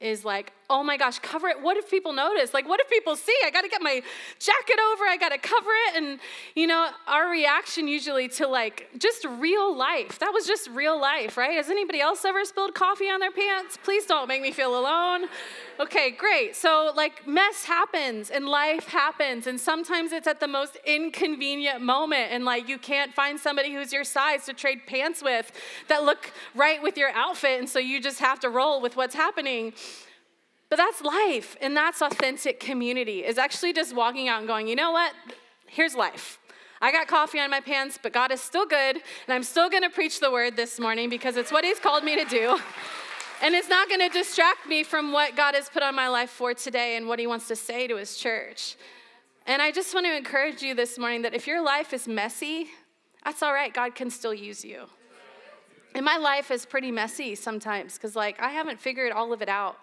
is 0.00 0.24
like, 0.24 0.52
oh 0.70 0.84
my 0.84 0.96
gosh, 0.96 1.18
cover 1.18 1.48
it. 1.48 1.60
What 1.60 1.76
if 1.76 1.90
people 1.90 2.12
notice? 2.12 2.54
Like, 2.54 2.66
what 2.68 2.80
if 2.80 2.88
people 2.88 3.16
see? 3.16 3.36
I 3.44 3.50
got 3.50 3.62
to 3.62 3.68
get 3.68 3.82
my 3.82 4.00
jacket 4.38 4.78
over. 4.92 5.04
I 5.04 5.16
got 5.18 5.30
to 5.30 5.38
cover 5.38 5.70
it. 5.88 6.02
And, 6.02 6.20
you 6.54 6.68
know, 6.68 6.88
our 7.08 7.28
reaction 7.28 7.88
usually 7.88 8.28
to 8.28 8.46
like 8.46 8.88
just 8.96 9.24
real 9.24 9.76
life. 9.76 10.20
That 10.20 10.32
was 10.32 10.46
just 10.46 10.70
real 10.70 10.98
life, 10.98 11.36
right? 11.36 11.54
Has 11.54 11.68
anybody 11.68 12.00
else 12.00 12.24
ever 12.24 12.44
spilled 12.44 12.74
coffee 12.74 13.10
on 13.10 13.18
their 13.18 13.32
pants? 13.32 13.78
Please 13.82 14.06
don't 14.06 14.28
make 14.28 14.40
me 14.40 14.52
feel 14.52 14.78
alone. 14.78 15.26
Okay, 15.80 16.12
great. 16.12 16.54
So, 16.54 16.92
like, 16.94 17.26
mess 17.26 17.64
happens 17.64 18.30
and 18.30 18.46
life 18.46 18.86
happens. 18.86 19.46
And 19.46 19.58
sometimes 19.58 20.12
it's 20.12 20.26
at 20.26 20.38
the 20.38 20.46
most 20.46 20.76
inconvenient 20.86 21.80
moment. 21.80 22.30
And, 22.30 22.44
like, 22.44 22.68
you 22.68 22.78
can't 22.78 23.12
find 23.12 23.40
somebody 23.40 23.72
who's 23.72 23.92
your 23.92 24.04
size 24.04 24.44
to 24.44 24.52
trade 24.52 24.82
pants 24.86 25.22
with 25.22 25.50
that 25.88 26.04
look 26.04 26.32
right 26.54 26.82
with 26.82 26.96
your 26.96 27.10
outfit. 27.10 27.58
And 27.58 27.68
so 27.68 27.78
you 27.78 28.00
just 28.00 28.20
have 28.20 28.38
to 28.40 28.50
roll 28.50 28.80
with 28.80 28.94
what's 28.94 29.14
happening. 29.14 29.72
But 30.70 30.76
that's 30.76 31.02
life, 31.02 31.56
and 31.60 31.76
that's 31.76 32.00
authentic 32.00 32.60
community, 32.60 33.24
is 33.24 33.38
actually 33.38 33.72
just 33.72 33.94
walking 33.94 34.28
out 34.28 34.38
and 34.38 34.46
going, 34.46 34.68
you 34.68 34.76
know 34.76 34.92
what? 34.92 35.12
Here's 35.66 35.96
life. 35.96 36.38
I 36.80 36.92
got 36.92 37.08
coffee 37.08 37.40
on 37.40 37.50
my 37.50 37.60
pants, 37.60 37.98
but 38.00 38.12
God 38.12 38.30
is 38.32 38.40
still 38.40 38.64
good, 38.64 38.96
and 38.96 39.02
I'm 39.28 39.42
still 39.42 39.68
gonna 39.68 39.90
preach 39.90 40.20
the 40.20 40.30
word 40.30 40.56
this 40.56 40.80
morning 40.80 41.10
because 41.10 41.36
it's 41.36 41.52
what 41.52 41.64
He's 41.64 41.80
called 41.80 42.04
me 42.04 42.16
to 42.16 42.24
do. 42.24 42.58
And 43.42 43.54
it's 43.54 43.68
not 43.68 43.90
gonna 43.90 44.08
distract 44.08 44.66
me 44.68 44.84
from 44.84 45.12
what 45.12 45.34
God 45.34 45.54
has 45.54 45.68
put 45.68 45.82
on 45.82 45.94
my 45.94 46.08
life 46.08 46.30
for 46.30 46.54
today 46.54 46.96
and 46.96 47.08
what 47.08 47.18
He 47.18 47.26
wants 47.26 47.48
to 47.48 47.56
say 47.56 47.86
to 47.88 47.96
His 47.96 48.16
church. 48.16 48.76
And 49.46 49.60
I 49.60 49.72
just 49.72 49.92
want 49.92 50.06
to 50.06 50.16
encourage 50.16 50.62
you 50.62 50.74
this 50.74 50.98
morning 50.98 51.22
that 51.22 51.34
if 51.34 51.46
your 51.46 51.60
life 51.62 51.92
is 51.92 52.06
messy, 52.06 52.68
that's 53.24 53.42
all 53.42 53.52
right, 53.52 53.74
God 53.74 53.94
can 53.96 54.08
still 54.08 54.34
use 54.34 54.64
you. 54.64 54.84
And 55.94 56.04
my 56.04 56.16
life 56.16 56.50
is 56.52 56.64
pretty 56.64 56.92
messy 56.92 57.34
sometimes 57.34 57.94
because, 57.94 58.14
like, 58.14 58.40
I 58.40 58.50
haven't 58.50 58.78
figured 58.78 59.10
all 59.10 59.32
of 59.32 59.42
it 59.42 59.48
out. 59.48 59.76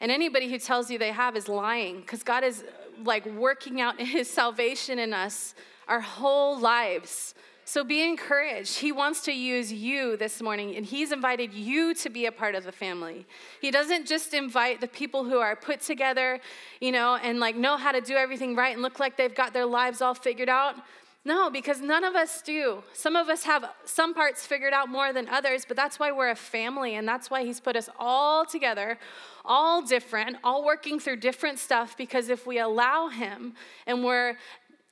And 0.00 0.10
anybody 0.10 0.50
who 0.50 0.58
tells 0.58 0.90
you 0.90 0.98
they 0.98 1.12
have 1.12 1.36
is 1.36 1.48
lying 1.48 2.00
because 2.00 2.22
God 2.22 2.44
is 2.44 2.64
like 3.04 3.26
working 3.26 3.80
out 3.80 4.00
his 4.00 4.28
salvation 4.28 4.98
in 4.98 5.12
us 5.12 5.54
our 5.88 6.00
whole 6.00 6.58
lives. 6.58 7.34
So 7.64 7.84
be 7.84 8.02
encouraged. 8.02 8.78
He 8.78 8.90
wants 8.90 9.22
to 9.22 9.32
use 9.32 9.72
you 9.72 10.16
this 10.16 10.42
morning, 10.42 10.74
and 10.74 10.84
He's 10.84 11.12
invited 11.12 11.52
you 11.54 11.94
to 11.94 12.10
be 12.10 12.26
a 12.26 12.32
part 12.32 12.56
of 12.56 12.64
the 12.64 12.72
family. 12.72 13.26
He 13.60 13.70
doesn't 13.70 14.08
just 14.08 14.34
invite 14.34 14.80
the 14.80 14.88
people 14.88 15.22
who 15.24 15.38
are 15.38 15.54
put 15.54 15.80
together, 15.80 16.40
you 16.80 16.90
know, 16.90 17.16
and 17.22 17.38
like 17.38 17.54
know 17.54 17.76
how 17.76 17.92
to 17.92 18.00
do 18.00 18.16
everything 18.16 18.56
right 18.56 18.72
and 18.72 18.82
look 18.82 18.98
like 18.98 19.16
they've 19.16 19.34
got 19.34 19.52
their 19.52 19.66
lives 19.66 20.00
all 20.00 20.14
figured 20.14 20.48
out. 20.48 20.74
No, 21.22 21.50
because 21.50 21.82
none 21.82 22.02
of 22.02 22.14
us 22.14 22.40
do. 22.40 22.82
Some 22.94 23.14
of 23.14 23.28
us 23.28 23.42
have 23.42 23.70
some 23.84 24.14
parts 24.14 24.46
figured 24.46 24.72
out 24.72 24.88
more 24.88 25.12
than 25.12 25.28
others, 25.28 25.66
but 25.68 25.76
that's 25.76 25.98
why 25.98 26.10
we're 26.12 26.30
a 26.30 26.34
family, 26.34 26.94
and 26.94 27.06
that's 27.06 27.30
why 27.30 27.44
He's 27.44 27.60
put 27.60 27.76
us 27.76 27.90
all 27.98 28.46
together, 28.46 28.98
all 29.44 29.82
different, 29.82 30.38
all 30.42 30.64
working 30.64 30.98
through 30.98 31.16
different 31.16 31.58
stuff, 31.58 31.94
because 31.96 32.30
if 32.30 32.46
we 32.46 32.58
allow 32.58 33.08
Him 33.08 33.52
and 33.86 34.02
we're 34.02 34.36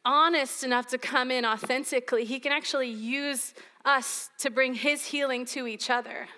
honest 0.05 0.65
enough 0.65 0.87
to 0.89 0.99
come 0.99 1.31
in 1.31 1.47
authentically, 1.47 2.27
He 2.27 2.41
can 2.41 2.53
actually 2.53 2.91
use 2.91 3.55
us 3.87 4.29
to 4.39 4.51
bring 4.51 4.75
His 4.75 5.07
healing 5.07 5.47
to 5.47 5.67
each 5.67 5.89
other. 5.89 6.29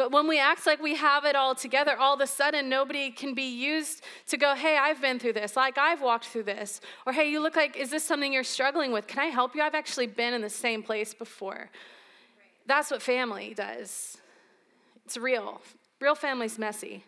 But 0.00 0.12
when 0.12 0.26
we 0.26 0.40
act 0.40 0.64
like 0.64 0.80
we 0.80 0.94
have 0.94 1.26
it 1.26 1.36
all 1.36 1.54
together, 1.54 1.94
all 1.94 2.14
of 2.14 2.22
a 2.22 2.26
sudden 2.26 2.70
nobody 2.70 3.10
can 3.10 3.34
be 3.34 3.54
used 3.54 4.02
to 4.28 4.38
go, 4.38 4.54
hey, 4.54 4.78
I've 4.78 4.98
been 4.98 5.18
through 5.18 5.34
this, 5.34 5.56
like 5.56 5.76
I've 5.76 6.00
walked 6.00 6.24
through 6.24 6.44
this. 6.44 6.80
Or 7.04 7.12
hey, 7.12 7.30
you 7.30 7.42
look 7.42 7.54
like, 7.54 7.76
is 7.76 7.90
this 7.90 8.02
something 8.02 8.32
you're 8.32 8.42
struggling 8.42 8.92
with? 8.92 9.06
Can 9.06 9.18
I 9.18 9.26
help 9.26 9.54
you? 9.54 9.60
I've 9.60 9.74
actually 9.74 10.06
been 10.06 10.32
in 10.32 10.40
the 10.40 10.48
same 10.48 10.82
place 10.82 11.12
before. 11.12 11.68
That's 12.64 12.90
what 12.90 13.02
family 13.02 13.52
does. 13.52 14.16
It's 15.04 15.18
real. 15.18 15.60
Real 16.00 16.14
family's 16.14 16.58
messy. 16.58 17.04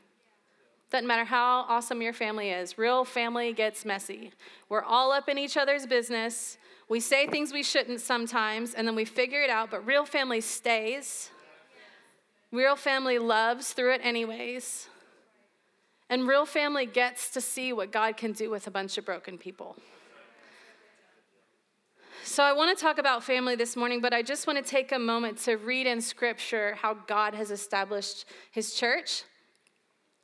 Doesn't 0.90 1.06
matter 1.06 1.24
how 1.24 1.64
awesome 1.70 2.02
your 2.02 2.12
family 2.12 2.50
is, 2.50 2.76
real 2.76 3.06
family 3.06 3.54
gets 3.54 3.86
messy. 3.86 4.32
We're 4.68 4.84
all 4.84 5.12
up 5.12 5.30
in 5.30 5.38
each 5.38 5.56
other's 5.56 5.86
business. 5.86 6.58
We 6.90 7.00
say 7.00 7.26
things 7.26 7.54
we 7.54 7.62
shouldn't 7.62 8.02
sometimes, 8.02 8.74
and 8.74 8.86
then 8.86 8.94
we 8.94 9.06
figure 9.06 9.40
it 9.40 9.48
out, 9.48 9.70
but 9.70 9.86
real 9.86 10.04
family 10.04 10.42
stays. 10.42 11.30
Real 12.52 12.76
family 12.76 13.18
loves 13.18 13.72
through 13.72 13.94
it, 13.94 14.02
anyways. 14.04 14.88
And 16.10 16.28
real 16.28 16.44
family 16.44 16.84
gets 16.84 17.30
to 17.30 17.40
see 17.40 17.72
what 17.72 17.90
God 17.90 18.18
can 18.18 18.32
do 18.32 18.50
with 18.50 18.66
a 18.66 18.70
bunch 18.70 18.98
of 18.98 19.06
broken 19.06 19.38
people. 19.38 19.76
So, 22.24 22.44
I 22.44 22.52
want 22.52 22.76
to 22.76 22.80
talk 22.80 22.98
about 22.98 23.24
family 23.24 23.56
this 23.56 23.74
morning, 23.74 24.00
but 24.00 24.12
I 24.12 24.22
just 24.22 24.46
want 24.46 24.62
to 24.62 24.70
take 24.70 24.92
a 24.92 24.98
moment 24.98 25.38
to 25.38 25.56
read 25.56 25.86
in 25.86 26.00
scripture 26.00 26.76
how 26.80 26.94
God 26.94 27.34
has 27.34 27.50
established 27.50 28.26
his 28.50 28.74
church 28.74 29.24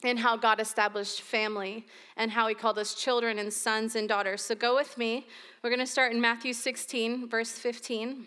and 0.05 0.19
how 0.19 0.37
God 0.37 0.61
established 0.61 1.23
family 1.23 1.87
and 2.17 2.31
how 2.31 2.47
he 2.47 2.55
called 2.55 2.79
us 2.79 2.95
children 2.95 3.39
and 3.39 3.53
sons 3.53 3.97
and 3.97 4.09
daughters. 4.09 4.43
So, 4.43 4.55
go 4.55 4.77
with 4.77 4.97
me. 4.97 5.27
We're 5.65 5.71
going 5.71 5.81
to 5.81 5.87
start 5.87 6.13
in 6.13 6.21
Matthew 6.21 6.53
16, 6.53 7.29
verse 7.29 7.53
15. 7.53 8.27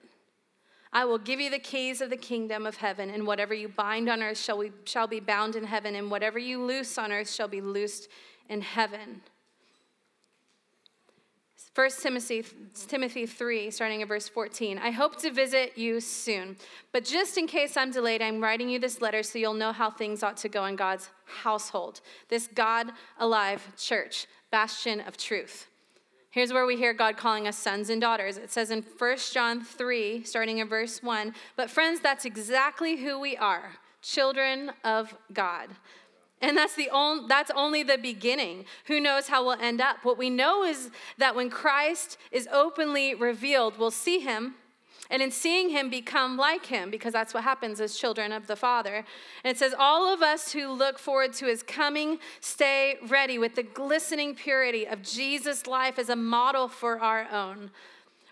I 0.93 1.05
will 1.05 1.17
give 1.17 1.39
you 1.39 1.49
the 1.49 1.59
keys 1.59 2.01
of 2.01 2.09
the 2.09 2.17
kingdom 2.17 2.65
of 2.65 2.77
heaven, 2.77 3.09
and 3.09 3.25
whatever 3.25 3.53
you 3.53 3.69
bind 3.69 4.09
on 4.09 4.21
earth 4.21 4.37
shall, 4.37 4.57
we, 4.57 4.71
shall 4.83 5.07
be 5.07 5.19
bound 5.19 5.55
in 5.55 5.63
heaven, 5.63 5.95
and 5.95 6.11
whatever 6.11 6.37
you 6.37 6.61
loose 6.63 6.97
on 6.97 7.11
earth 7.11 7.31
shall 7.31 7.47
be 7.47 7.61
loosed 7.61 8.09
in 8.49 8.61
heaven. 8.61 9.21
1 11.73 11.89
Timothy, 12.01 12.43
Timothy 12.87 13.25
3, 13.25 13.71
starting 13.71 14.01
at 14.01 14.07
verse 14.09 14.27
14. 14.27 14.77
I 14.77 14.91
hope 14.91 15.17
to 15.21 15.31
visit 15.31 15.77
you 15.77 16.01
soon. 16.01 16.57
But 16.91 17.05
just 17.05 17.37
in 17.37 17.47
case 17.47 17.77
I'm 17.77 17.91
delayed, 17.91 18.21
I'm 18.21 18.43
writing 18.43 18.67
you 18.67 18.77
this 18.77 19.01
letter 19.01 19.23
so 19.23 19.39
you'll 19.39 19.53
know 19.53 19.71
how 19.71 19.89
things 19.89 20.21
ought 20.21 20.35
to 20.37 20.49
go 20.49 20.65
in 20.65 20.75
God's 20.75 21.09
household, 21.23 22.01
this 22.27 22.49
God 22.53 22.91
alive 23.17 23.65
church, 23.77 24.27
bastion 24.51 24.99
of 24.99 25.15
truth. 25.15 25.67
Here's 26.31 26.53
where 26.53 26.65
we 26.65 26.77
hear 26.77 26.93
God 26.93 27.17
calling 27.17 27.45
us 27.45 27.57
sons 27.57 27.89
and 27.89 27.99
daughters. 27.99 28.37
It 28.37 28.51
says 28.51 28.71
in 28.71 28.83
1 28.97 29.17
John 29.33 29.61
3, 29.61 30.23
starting 30.23 30.59
in 30.59 30.67
verse 30.69 31.03
1, 31.03 31.33
but 31.57 31.69
friends, 31.69 31.99
that's 31.99 32.23
exactly 32.23 32.97
who 32.97 33.19
we 33.19 33.35
are 33.35 33.73
children 34.01 34.71
of 34.83 35.13
God. 35.33 35.69
And 36.41 36.57
that's 36.57 36.73
the 36.73 36.89
only, 36.89 37.27
that's 37.27 37.51
only 37.51 37.83
the 37.83 37.97
beginning. 37.97 38.65
Who 38.85 38.99
knows 38.99 39.27
how 39.27 39.45
we'll 39.45 39.59
end 39.61 39.79
up? 39.79 39.97
What 40.03 40.17
we 40.17 40.29
know 40.29 40.63
is 40.63 40.89
that 41.19 41.35
when 41.35 41.49
Christ 41.49 42.17
is 42.31 42.47
openly 42.51 43.13
revealed, 43.13 43.77
we'll 43.77 43.91
see 43.91 44.19
him 44.19 44.55
and 45.11 45.21
in 45.21 45.29
seeing 45.29 45.69
him 45.69 45.89
become 45.89 46.37
like 46.37 46.65
him 46.65 46.89
because 46.89 47.13
that's 47.13 47.33
what 47.33 47.43
happens 47.43 47.79
as 47.79 47.95
children 47.95 48.31
of 48.31 48.47
the 48.47 48.55
father 48.55 49.05
and 49.43 49.55
it 49.55 49.57
says 49.59 49.75
all 49.77 50.11
of 50.11 50.23
us 50.23 50.53
who 50.53 50.71
look 50.71 50.97
forward 50.97 51.33
to 51.33 51.45
his 51.45 51.61
coming 51.61 52.17
stay 52.39 52.97
ready 53.07 53.37
with 53.37 53.53
the 53.55 53.63
glistening 53.63 54.33
purity 54.33 54.87
of 54.87 55.03
jesus 55.03 55.67
life 55.67 55.99
as 55.99 56.09
a 56.09 56.15
model 56.15 56.67
for 56.67 56.99
our 56.99 57.27
own 57.31 57.69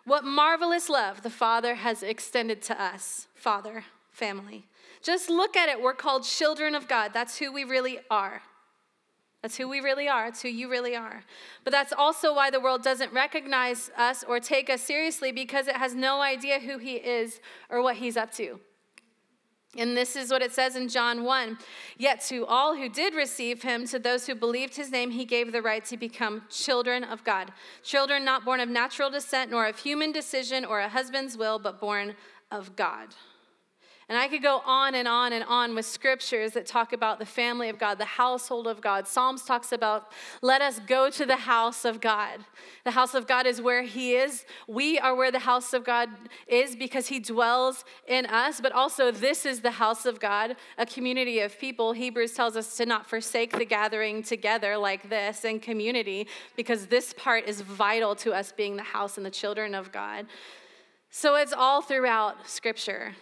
what 0.05 0.23
marvelous 0.23 0.89
love 0.89 1.21
the 1.21 1.29
father 1.29 1.75
has 1.75 2.01
extended 2.01 2.61
to 2.61 2.81
us 2.81 3.27
father 3.35 3.83
family. 4.19 4.65
Just 5.01 5.29
look 5.29 5.55
at 5.55 5.69
it. 5.69 5.81
We're 5.81 5.93
called 5.93 6.23
children 6.23 6.75
of 6.75 6.87
God. 6.87 7.11
That's 7.13 7.37
who 7.37 7.53
we 7.53 7.63
really 7.63 7.99
are. 8.11 8.41
That's 9.41 9.55
who 9.55 9.69
we 9.69 9.79
really 9.79 10.09
are. 10.09 10.27
It's 10.27 10.41
who 10.41 10.49
you 10.49 10.69
really 10.69 10.95
are. 10.95 11.23
But 11.63 11.71
that's 11.71 11.93
also 11.93 12.35
why 12.35 12.49
the 12.49 12.59
world 12.59 12.83
doesn't 12.83 13.13
recognize 13.13 13.89
us 13.97 14.23
or 14.27 14.39
take 14.39 14.69
us 14.69 14.81
seriously 14.81 15.31
because 15.31 15.67
it 15.67 15.77
has 15.77 15.95
no 15.95 16.21
idea 16.21 16.59
who 16.59 16.77
He 16.77 16.95
is 16.95 17.39
or 17.69 17.81
what 17.81 17.95
He's 17.95 18.17
up 18.17 18.31
to. 18.33 18.59
And 19.77 19.95
this 19.95 20.15
is 20.15 20.31
what 20.31 20.41
it 20.41 20.51
says 20.51 20.75
in 20.75 20.89
John 20.89 21.23
1 21.23 21.57
Yet 21.97 22.21
to 22.21 22.45
all 22.45 22.75
who 22.75 22.89
did 22.89 23.13
receive 23.13 23.61
him, 23.61 23.85
to 23.87 23.99
those 23.99 24.25
who 24.25 24.33
believed 24.33 24.75
his 24.75 24.91
name, 24.91 25.11
he 25.11 25.25
gave 25.25 25.51
the 25.51 25.61
right 25.61 25.85
to 25.85 25.95
become 25.95 26.43
children 26.49 27.03
of 27.03 27.23
God. 27.23 27.51
Children 27.83 28.25
not 28.25 28.43
born 28.43 28.59
of 28.59 28.67
natural 28.67 29.11
descent, 29.11 29.51
nor 29.51 29.67
of 29.67 29.77
human 29.77 30.11
decision 30.11 30.65
or 30.65 30.79
a 30.79 30.89
husband's 30.89 31.37
will, 31.37 31.59
but 31.59 31.79
born 31.79 32.15
of 32.51 32.75
God. 32.75 33.09
And 34.09 34.17
I 34.17 34.27
could 34.27 34.41
go 34.41 34.63
on 34.65 34.95
and 34.95 35.07
on 35.07 35.33
and 35.33 35.43
on 35.43 35.75
with 35.75 35.85
scriptures 35.85 36.53
that 36.53 36.65
talk 36.65 36.93
about 36.93 37.19
the 37.19 37.27
family 37.27 37.69
of 37.69 37.77
God, 37.77 37.99
the 37.99 38.05
household 38.05 38.65
of 38.65 38.81
God. 38.81 39.07
Psalms 39.07 39.43
talks 39.43 39.71
about, 39.71 40.11
let 40.41 40.63
us 40.63 40.79
go 40.87 41.11
to 41.11 41.27
the 41.27 41.35
house 41.35 41.85
of 41.85 42.01
God. 42.01 42.39
The 42.85 42.91
house 42.91 43.13
of 43.13 43.27
God 43.27 43.45
is 43.45 43.61
where 43.61 43.83
He 43.83 44.15
is. 44.15 44.45
We 44.67 44.97
are 44.97 45.13
where 45.13 45.31
the 45.31 45.37
house 45.37 45.73
of 45.73 45.85
God 45.85 46.09
is 46.47 46.75
because 46.75 47.07
He 47.07 47.19
dwells 47.19 47.85
in 48.07 48.25
us. 48.25 48.59
But 48.59 48.71
also, 48.71 49.11
this 49.11 49.45
is 49.45 49.61
the 49.61 49.69
house 49.69 50.07
of 50.07 50.19
God, 50.19 50.55
a 50.79 50.87
community 50.87 51.41
of 51.41 51.59
people. 51.59 51.93
Hebrews 51.93 52.33
tells 52.33 52.55
us 52.55 52.75
to 52.77 52.87
not 52.87 53.05
forsake 53.05 53.59
the 53.59 53.65
gathering 53.65 54.23
together 54.23 54.75
like 54.75 55.07
this 55.11 55.45
in 55.45 55.59
community 55.59 56.27
because 56.55 56.87
this 56.87 57.13
part 57.13 57.47
is 57.47 57.61
vital 57.61 58.15
to 58.15 58.33
us 58.33 58.51
being 58.51 58.75
the 58.75 58.81
house 58.81 59.17
and 59.17 59.25
the 59.25 59.29
children 59.29 59.75
of 59.75 59.91
God. 59.91 60.25
So 61.11 61.35
it's 61.35 61.53
all 61.53 61.83
throughout 61.83 62.49
Scripture. 62.49 63.13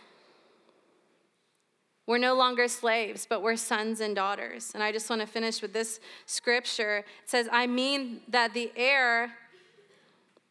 We're 2.08 2.18
no 2.18 2.36
longer 2.36 2.70
slaves, 2.70 3.28
but 3.30 3.44
we're 3.44 3.58
sons 3.58 4.00
and 4.00 4.16
daughters. 4.16 4.72
And 4.74 4.82
I 4.82 4.94
just 4.94 5.10
want 5.10 5.22
to 5.22 5.28
finish 5.28 5.62
with 5.62 5.74
this 5.74 6.00
scripture. 6.26 7.00
It 7.00 7.30
says, 7.30 7.50
I 7.52 7.68
mean 7.68 8.22
that 8.30 8.54
the 8.54 8.72
heir 8.78 9.34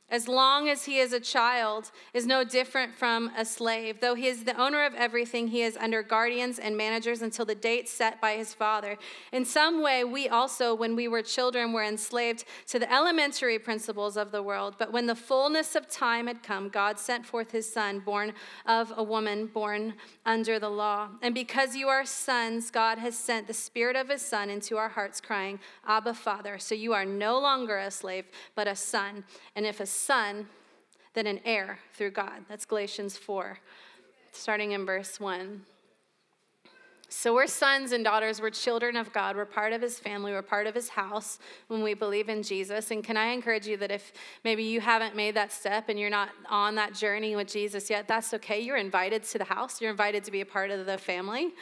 as 0.08 0.28
long 0.28 0.68
as 0.68 0.84
he 0.84 0.98
is 0.98 1.12
a 1.12 1.18
child, 1.18 1.90
is 2.14 2.26
no 2.26 2.44
different 2.44 2.94
from 2.94 3.30
a 3.36 3.44
slave. 3.44 4.00
Though 4.00 4.14
he 4.14 4.28
is 4.28 4.44
the 4.44 4.56
owner 4.60 4.84
of 4.84 4.94
everything, 4.94 5.48
he 5.48 5.62
is 5.62 5.76
under 5.76 6.02
guardians 6.02 6.60
and 6.60 6.76
managers 6.76 7.22
until 7.22 7.44
the 7.44 7.56
date 7.56 7.88
set 7.88 8.20
by 8.20 8.36
his 8.36 8.54
father. 8.54 8.98
In 9.32 9.44
some 9.44 9.82
way, 9.82 10.04
we 10.04 10.28
also, 10.28 10.74
when 10.74 10.94
we 10.94 11.08
were 11.08 11.22
children, 11.22 11.72
were 11.72 11.82
enslaved 11.82 12.44
to 12.68 12.78
the 12.78 12.92
elementary 12.92 13.58
principles 13.58 14.16
of 14.16 14.30
the 14.30 14.42
world. 14.42 14.76
But 14.78 14.92
when 14.92 15.06
the 15.06 15.16
fullness 15.16 15.74
of 15.74 15.88
time 15.88 16.28
had 16.28 16.42
come, 16.42 16.68
God 16.68 17.00
sent 17.00 17.26
forth 17.26 17.50
his 17.50 17.70
son, 17.70 17.98
born 17.98 18.32
of 18.64 18.92
a 18.96 19.02
woman, 19.02 19.46
born 19.46 19.94
under 20.24 20.60
the 20.60 20.70
law. 20.70 21.08
And 21.20 21.34
because 21.34 21.74
you 21.74 21.88
are 21.88 22.04
sons, 22.04 22.70
God 22.70 22.98
has 22.98 23.16
sent 23.16 23.48
the 23.48 23.54
spirit 23.54 23.96
of 23.96 24.08
his 24.08 24.22
son 24.22 24.50
into 24.50 24.76
our 24.76 24.88
hearts, 24.88 25.20
crying, 25.20 25.58
Abba, 25.84 26.14
Father. 26.14 26.60
So 26.60 26.76
you 26.76 26.92
are 26.92 27.04
no 27.04 27.40
longer 27.40 27.78
a 27.78 27.90
slave, 27.90 28.26
but 28.54 28.68
a 28.68 28.76
son. 28.76 29.24
And 29.56 29.66
if 29.66 29.80
a 29.80 29.95
son, 29.98 30.46
than 31.16 31.26
an 31.26 31.40
heir 31.44 31.78
through 31.94 32.10
God. 32.10 32.44
That's 32.48 32.66
Galatians 32.66 33.16
4, 33.16 33.58
starting 34.32 34.72
in 34.72 34.84
verse 34.84 35.18
1. 35.18 35.62
So 37.08 37.34
we're 37.34 37.46
sons 37.46 37.92
and 37.92 38.04
daughters, 38.04 38.40
we're 38.40 38.50
children 38.50 38.96
of 38.96 39.12
God, 39.12 39.36
we're 39.36 39.46
part 39.46 39.72
of 39.72 39.80
his 39.80 39.98
family, 39.98 40.32
we're 40.32 40.42
part 40.42 40.66
of 40.66 40.74
his 40.74 40.90
house 40.90 41.38
when 41.68 41.82
we 41.82 41.94
believe 41.94 42.28
in 42.28 42.42
Jesus. 42.42 42.90
And 42.90 43.02
can 43.02 43.16
I 43.16 43.28
encourage 43.28 43.66
you 43.66 43.76
that 43.78 43.90
if 43.90 44.12
maybe 44.44 44.64
you 44.64 44.80
haven't 44.80 45.16
made 45.16 45.34
that 45.36 45.52
step 45.52 45.88
and 45.88 45.98
you're 45.98 46.10
not 46.10 46.30
on 46.50 46.74
that 46.74 46.94
journey 46.94 47.34
with 47.34 47.48
Jesus 47.48 47.88
yet, 47.88 48.06
that's 48.08 48.34
okay. 48.34 48.60
You're 48.60 48.76
invited 48.76 49.22
to 49.22 49.38
the 49.38 49.44
house, 49.44 49.80
you're 49.80 49.90
invited 49.90 50.24
to 50.24 50.30
be 50.30 50.42
a 50.42 50.46
part 50.46 50.70
of 50.70 50.84
the 50.84 50.98
family. 50.98 51.54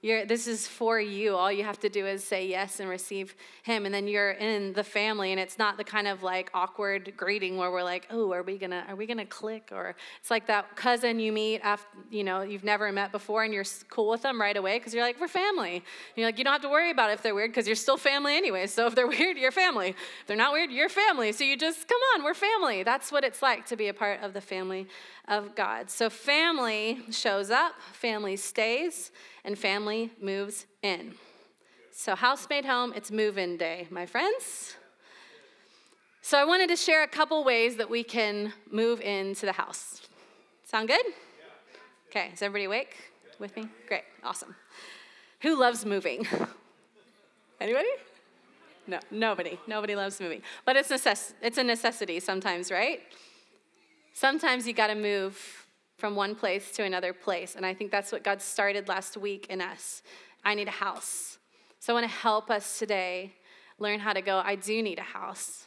You're, 0.00 0.24
this 0.24 0.46
is 0.46 0.68
for 0.68 1.00
you. 1.00 1.34
All 1.34 1.50
you 1.50 1.64
have 1.64 1.80
to 1.80 1.88
do 1.88 2.06
is 2.06 2.22
say 2.22 2.46
yes 2.46 2.78
and 2.78 2.88
receive 2.88 3.34
him. 3.64 3.84
And 3.84 3.92
then 3.92 4.06
you're 4.06 4.30
in 4.30 4.72
the 4.72 4.84
family, 4.84 5.32
and 5.32 5.40
it's 5.40 5.58
not 5.58 5.76
the 5.76 5.82
kind 5.82 6.06
of 6.06 6.22
like 6.22 6.50
awkward 6.54 7.14
greeting 7.16 7.56
where 7.56 7.72
we're 7.72 7.82
like, 7.82 8.06
oh, 8.10 8.32
are 8.32 8.44
we 8.44 8.58
gonna, 8.58 8.84
are 8.88 8.94
we 8.94 9.06
gonna 9.06 9.26
click? 9.26 9.70
Or 9.72 9.96
it's 10.20 10.30
like 10.30 10.46
that 10.46 10.76
cousin 10.76 11.18
you 11.18 11.32
meet 11.32 11.60
after, 11.62 11.88
you 12.10 12.22
know, 12.22 12.42
you've 12.42 12.62
never 12.62 12.92
met 12.92 13.10
before, 13.10 13.42
and 13.42 13.52
you're 13.52 13.64
cool 13.90 14.08
with 14.08 14.22
them 14.22 14.40
right 14.40 14.56
away 14.56 14.78
because 14.78 14.94
you're 14.94 15.02
like, 15.02 15.20
we're 15.20 15.26
family. 15.26 15.74
And 15.74 15.82
you're 16.14 16.26
like, 16.26 16.38
you 16.38 16.44
don't 16.44 16.52
have 16.52 16.62
to 16.62 16.68
worry 16.68 16.92
about 16.92 17.10
if 17.10 17.20
they're 17.22 17.34
weird 17.34 17.50
because 17.50 17.66
you're 17.66 17.74
still 17.74 17.96
family 17.96 18.36
anyway. 18.36 18.68
So 18.68 18.86
if 18.86 18.94
they're 18.94 19.08
weird, 19.18 19.36
you're 19.36 19.50
family. 19.50 19.88
If 19.88 20.26
they're 20.28 20.36
not 20.36 20.52
weird, 20.52 20.70
you're 20.70 20.88
family. 20.88 21.32
So 21.32 21.42
you 21.42 21.56
just, 21.56 21.88
come 21.88 22.00
on, 22.14 22.22
we're 22.22 22.34
family. 22.34 22.84
That's 22.84 23.10
what 23.10 23.24
it's 23.24 23.42
like 23.42 23.66
to 23.66 23.76
be 23.76 23.88
a 23.88 23.94
part 23.94 24.22
of 24.22 24.32
the 24.32 24.40
family 24.40 24.86
of 25.28 25.54
God. 25.54 25.90
So 25.90 26.10
family 26.10 27.00
shows 27.10 27.50
up, 27.50 27.72
family 27.92 28.36
stays, 28.36 29.10
and 29.44 29.58
family 29.58 30.10
moves 30.20 30.66
in. 30.82 31.14
So, 31.98 32.14
house 32.14 32.46
made 32.48 32.64
home, 32.64 32.92
it's 32.94 33.10
move 33.10 33.38
in 33.38 33.56
day, 33.56 33.88
my 33.90 34.06
friends. 34.06 34.76
So, 36.22 36.38
I 36.38 36.44
wanted 36.44 36.68
to 36.68 36.76
share 36.76 37.02
a 37.02 37.08
couple 37.08 37.42
ways 37.42 37.74
that 37.74 37.90
we 37.90 38.04
can 38.04 38.52
move 38.70 39.00
into 39.00 39.46
the 39.46 39.52
house. 39.52 40.02
Sound 40.64 40.86
good? 40.86 41.04
Okay, 42.08 42.30
is 42.32 42.40
everybody 42.40 42.66
awake 42.66 42.94
with 43.40 43.56
me? 43.56 43.68
Great, 43.88 44.04
awesome. 44.22 44.54
Who 45.40 45.58
loves 45.58 45.84
moving? 45.84 46.24
Anybody? 47.60 47.88
No, 48.86 49.00
nobody. 49.10 49.58
Nobody 49.66 49.96
loves 49.96 50.20
moving. 50.20 50.42
But 50.64 50.76
it's, 50.76 50.90
necess- 50.90 51.34
it's 51.42 51.58
a 51.58 51.64
necessity 51.64 52.20
sometimes, 52.20 52.70
right? 52.70 53.00
Sometimes 54.18 54.66
you 54.66 54.72
got 54.72 54.88
to 54.88 54.96
move 54.96 55.68
from 55.96 56.16
one 56.16 56.34
place 56.34 56.72
to 56.72 56.82
another 56.82 57.12
place. 57.12 57.54
And 57.54 57.64
I 57.64 57.72
think 57.72 57.92
that's 57.92 58.10
what 58.10 58.24
God 58.24 58.42
started 58.42 58.88
last 58.88 59.16
week 59.16 59.46
in 59.48 59.60
us. 59.60 60.02
I 60.44 60.56
need 60.56 60.66
a 60.66 60.72
house. 60.72 61.38
So 61.78 61.92
I 61.92 62.00
want 62.00 62.10
to 62.10 62.16
help 62.16 62.50
us 62.50 62.80
today 62.80 63.34
learn 63.78 64.00
how 64.00 64.12
to 64.12 64.20
go, 64.20 64.42
I 64.44 64.56
do 64.56 64.82
need 64.82 64.98
a 64.98 65.02
house. 65.02 65.66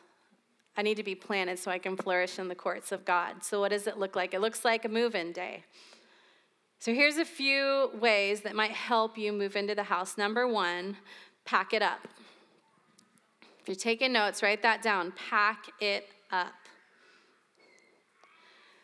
I 0.75 0.81
need 0.81 0.97
to 0.97 1.03
be 1.03 1.15
planted 1.15 1.59
so 1.59 1.71
I 1.71 1.77
can 1.77 1.95
flourish 1.95 2.39
in 2.39 2.49
the 2.49 2.55
courts 2.55 2.91
of 2.91 3.05
God. 3.05 3.41
So, 3.41 3.61
what 3.61 3.69
does 3.69 3.87
it 3.87 3.97
look 3.97 4.17
like? 4.17 4.33
It 4.33 4.41
looks 4.41 4.65
like 4.65 4.83
a 4.83 4.89
move 4.89 5.15
in 5.15 5.31
day. 5.31 5.63
So, 6.79 6.93
here's 6.93 7.15
a 7.15 7.25
few 7.25 7.91
ways 8.01 8.41
that 8.41 8.53
might 8.53 8.71
help 8.71 9.17
you 9.17 9.31
move 9.31 9.55
into 9.55 9.75
the 9.75 9.83
house. 9.83 10.17
Number 10.17 10.45
one, 10.45 10.97
pack 11.45 11.73
it 11.73 11.81
up. 11.81 12.05
If 13.61 13.67
you're 13.67 13.75
taking 13.75 14.11
notes, 14.11 14.43
write 14.43 14.61
that 14.63 14.81
down. 14.81 15.13
Pack 15.29 15.67
it 15.79 16.09
up. 16.31 16.53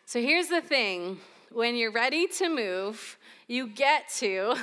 So 0.08 0.22
here's 0.22 0.48
the 0.48 0.62
thing 0.62 1.18
when 1.52 1.76
you're 1.76 1.92
ready 1.92 2.26
to 2.28 2.48
move, 2.48 3.18
you 3.46 3.66
get 3.66 4.08
to 4.16 4.54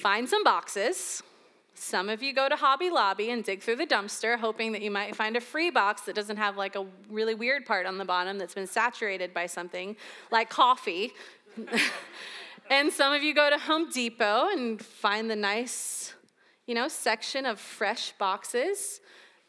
find 0.00 0.26
some 0.26 0.42
boxes. 0.42 1.22
Some 1.74 2.08
of 2.08 2.22
you 2.22 2.32
go 2.32 2.48
to 2.48 2.56
Hobby 2.56 2.88
Lobby 2.88 3.28
and 3.28 3.44
dig 3.44 3.62
through 3.62 3.76
the 3.76 3.86
dumpster, 3.86 4.38
hoping 4.38 4.72
that 4.72 4.80
you 4.80 4.90
might 4.90 5.14
find 5.14 5.36
a 5.36 5.42
free 5.42 5.68
box 5.68 6.00
that 6.06 6.14
doesn't 6.14 6.38
have 6.38 6.56
like 6.56 6.74
a 6.74 6.86
really 7.10 7.34
weird 7.34 7.66
part 7.66 7.84
on 7.84 7.98
the 7.98 8.04
bottom 8.06 8.38
that's 8.38 8.54
been 8.54 8.66
saturated 8.66 9.34
by 9.34 9.44
something 9.44 9.94
like 10.30 10.48
coffee. 10.48 11.12
and 12.70 12.90
some 12.90 13.12
of 13.12 13.22
you 13.22 13.34
go 13.34 13.50
to 13.50 13.58
Home 13.58 13.90
Depot 13.90 14.48
and 14.50 14.82
find 14.82 15.30
the 15.30 15.36
nice, 15.36 16.14
you 16.64 16.74
know, 16.74 16.88
section 16.88 17.44
of 17.44 17.60
fresh 17.60 18.12
boxes. 18.12 19.02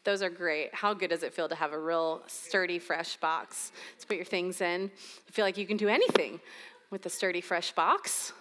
Those 0.06 0.22
are 0.22 0.30
great. 0.30 0.72
How 0.72 0.94
good 0.94 1.10
does 1.10 1.24
it 1.24 1.34
feel 1.34 1.48
to 1.48 1.56
have 1.56 1.72
a 1.72 1.78
real 1.78 2.22
sturdy, 2.28 2.78
fresh 2.78 3.16
box 3.16 3.72
to 3.98 4.06
put 4.06 4.14
your 4.14 4.24
things 4.24 4.60
in? 4.60 4.88
I 5.28 5.30
feel 5.32 5.44
like 5.44 5.58
you 5.58 5.66
can 5.66 5.76
do 5.76 5.88
anything 5.88 6.38
with 6.90 7.04
a 7.06 7.10
sturdy, 7.10 7.40
fresh 7.40 7.72
box. 7.72 8.32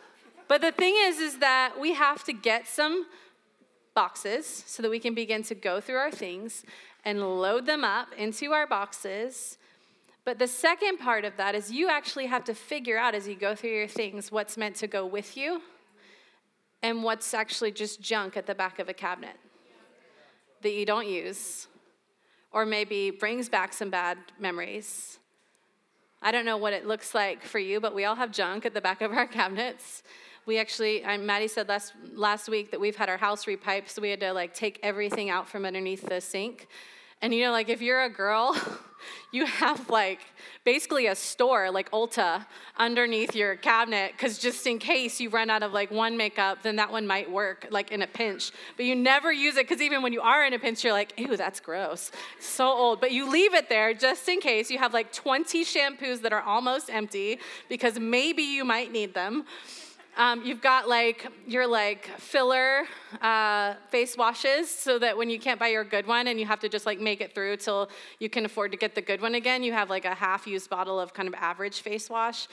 But 0.48 0.62
the 0.62 0.72
thing 0.72 0.94
is, 0.96 1.18
is 1.18 1.40
that 1.40 1.74
we 1.82 1.96
have 1.96 2.24
to 2.26 2.34
get 2.34 2.68
some 2.68 3.08
boxes 3.96 4.46
so 4.68 4.84
that 4.84 4.92
we 4.92 5.00
can 5.00 5.16
begin 5.16 5.42
to 5.42 5.56
go 5.56 5.82
through 5.82 5.96
our 5.96 6.12
things 6.12 6.64
and 7.04 7.42
load 7.42 7.66
them 7.66 7.84
up 7.84 8.10
into 8.16 8.52
our 8.52 8.68
boxes. 8.68 9.58
But 10.24 10.38
the 10.38 10.48
second 10.48 11.00
part 11.00 11.26
of 11.26 11.36
that 11.38 11.56
is 11.56 11.72
you 11.72 11.90
actually 11.90 12.28
have 12.28 12.44
to 12.44 12.54
figure 12.54 13.00
out 13.00 13.16
as 13.16 13.28
you 13.28 13.34
go 13.34 13.56
through 13.56 13.72
your 13.72 13.88
things 13.88 14.32
what's 14.32 14.56
meant 14.56 14.76
to 14.76 14.88
go 14.88 15.04
with 15.04 15.36
you 15.36 15.64
and 16.84 17.02
what's 17.02 17.34
actually 17.34 17.72
just 17.72 18.02
junk 18.02 18.38
at 18.38 18.46
the 18.46 18.54
back 18.54 18.78
of 18.78 18.88
a 18.88 18.94
cabinet 18.94 19.38
that 20.62 20.74
you 20.74 20.86
don't 20.86 21.08
use, 21.08 21.68
or 22.52 22.66
maybe 22.66 23.12
brings 23.12 23.50
back 23.50 23.74
some 23.74 23.90
bad 23.90 24.18
memories. 24.40 25.20
I 26.22 26.32
don't 26.32 26.46
know 26.46 26.58
what 26.58 26.74
it 26.74 26.86
looks 26.86 27.14
like 27.14 27.44
for 27.44 27.60
you, 27.60 27.80
but 27.80 27.94
we 27.94 28.06
all 28.06 28.16
have 28.16 28.32
junk 28.32 28.66
at 28.66 28.74
the 28.74 28.82
back 28.82 29.02
of 29.02 29.12
our 29.12 29.28
cabinets. 29.40 30.04
We 30.46 30.60
actually, 30.60 31.04
Maddie 31.20 31.48
said 31.48 31.68
last 31.68 31.94
last 32.14 32.50
week 32.50 32.72
that 32.72 32.80
we've 32.80 32.96
had 32.96 33.10
our 33.10 33.18
house 33.18 33.46
repiped, 33.46 33.90
so 33.90 34.02
we 34.02 34.12
had 34.12 34.20
to 34.20 34.32
like 34.32 34.54
take 34.54 34.80
everything 34.84 35.30
out 35.30 35.50
from 35.50 35.66
underneath 35.66 36.08
the 36.08 36.22
sink 36.22 36.68
and 37.26 37.34
you 37.34 37.44
know, 37.44 37.52
like 37.52 37.70
if 37.70 37.82
you're 37.82 38.04
a 38.04 38.10
girl, 38.10 38.56
you 39.32 39.48
have 39.48 39.90
like 39.90 40.20
basically 40.64 41.08
a 41.08 41.16
store 41.16 41.72
like 41.72 41.90
Ulta 41.90 42.46
underneath 42.78 43.36
your 43.36 43.56
cabinet 43.56 44.12
because 44.12 44.38
just 44.38 44.68
in 44.68 44.78
case 44.78 45.20
you 45.20 45.32
run 45.32 45.50
out 45.50 45.64
of 45.64 45.74
like 45.74 45.90
one 45.90 46.18
makeup, 46.18 46.62
then 46.62 46.76
that 46.76 46.92
one 46.92 47.08
might 47.08 47.32
work 47.32 47.66
like 47.72 47.92
in 47.92 48.04
a 48.04 48.08
pinch. 48.08 48.52
But 48.78 48.86
you 48.86 48.96
never 48.96 49.32
use 49.32 49.58
it 49.58 49.68
because 49.68 49.82
even 49.82 50.04
when 50.04 50.14
you 50.14 50.22
are 50.22 50.46
in 50.46 50.54
a 50.54 50.60
pinch, 50.60 50.84
you're 50.84 50.94
like, 50.94 51.20
ew, 51.20 51.36
that's 51.36 51.60
gross. 51.60 52.12
So 52.40 52.68
old. 52.68 53.02
But 53.02 53.12
you 53.12 53.28
leave 53.28 53.56
it 53.56 53.70
there 53.70 53.96
just 53.96 54.30
in 54.30 54.40
case. 54.40 54.70
You 54.70 54.78
have 54.78 54.94
like 54.94 55.12
20 55.12 55.66
shampoos 55.66 56.22
that 56.22 56.32
are 56.32 56.44
almost 56.44 56.92
empty 56.92 57.40
because 57.70 58.00
maybe 58.00 58.44
you 58.44 58.64
might 58.64 58.92
need 58.92 59.16
them. 59.16 59.46
Um, 60.18 60.46
you've 60.46 60.62
got 60.62 60.88
like 60.88 61.28
your 61.46 61.68
like 61.68 62.10
filler 62.20 62.84
uh, 63.22 63.74
face 63.90 64.16
washes 64.16 64.70
so 64.70 64.98
that 65.00 65.18
when 65.18 65.30
you 65.30 65.40
can't 65.40 65.60
buy 65.60 65.68
your 65.68 65.84
good 65.84 66.08
one 66.08 66.28
and 66.28 66.40
you 66.40 66.46
have 66.46 66.62
to 66.62 66.70
just 66.70 66.86
like 66.86 67.02
make 67.02 67.20
it 67.20 67.36
through 67.36 67.58
till 67.58 67.90
you 68.20 68.30
can 68.30 68.46
afford 68.46 68.72
to 68.72 68.78
get 68.78 68.96
the 68.96 69.02
good 69.02 69.22
one 69.22 69.36
again, 69.36 69.62
you 69.62 69.74
have 69.74 69.90
like 69.90 70.06
a 70.06 70.16
half 70.16 70.48
used 70.48 70.70
bottle 70.70 71.00
of 71.00 71.14
kind 71.14 71.28
of 71.28 71.34
average 71.34 71.82
face 71.82 72.10
wash. 72.10 72.48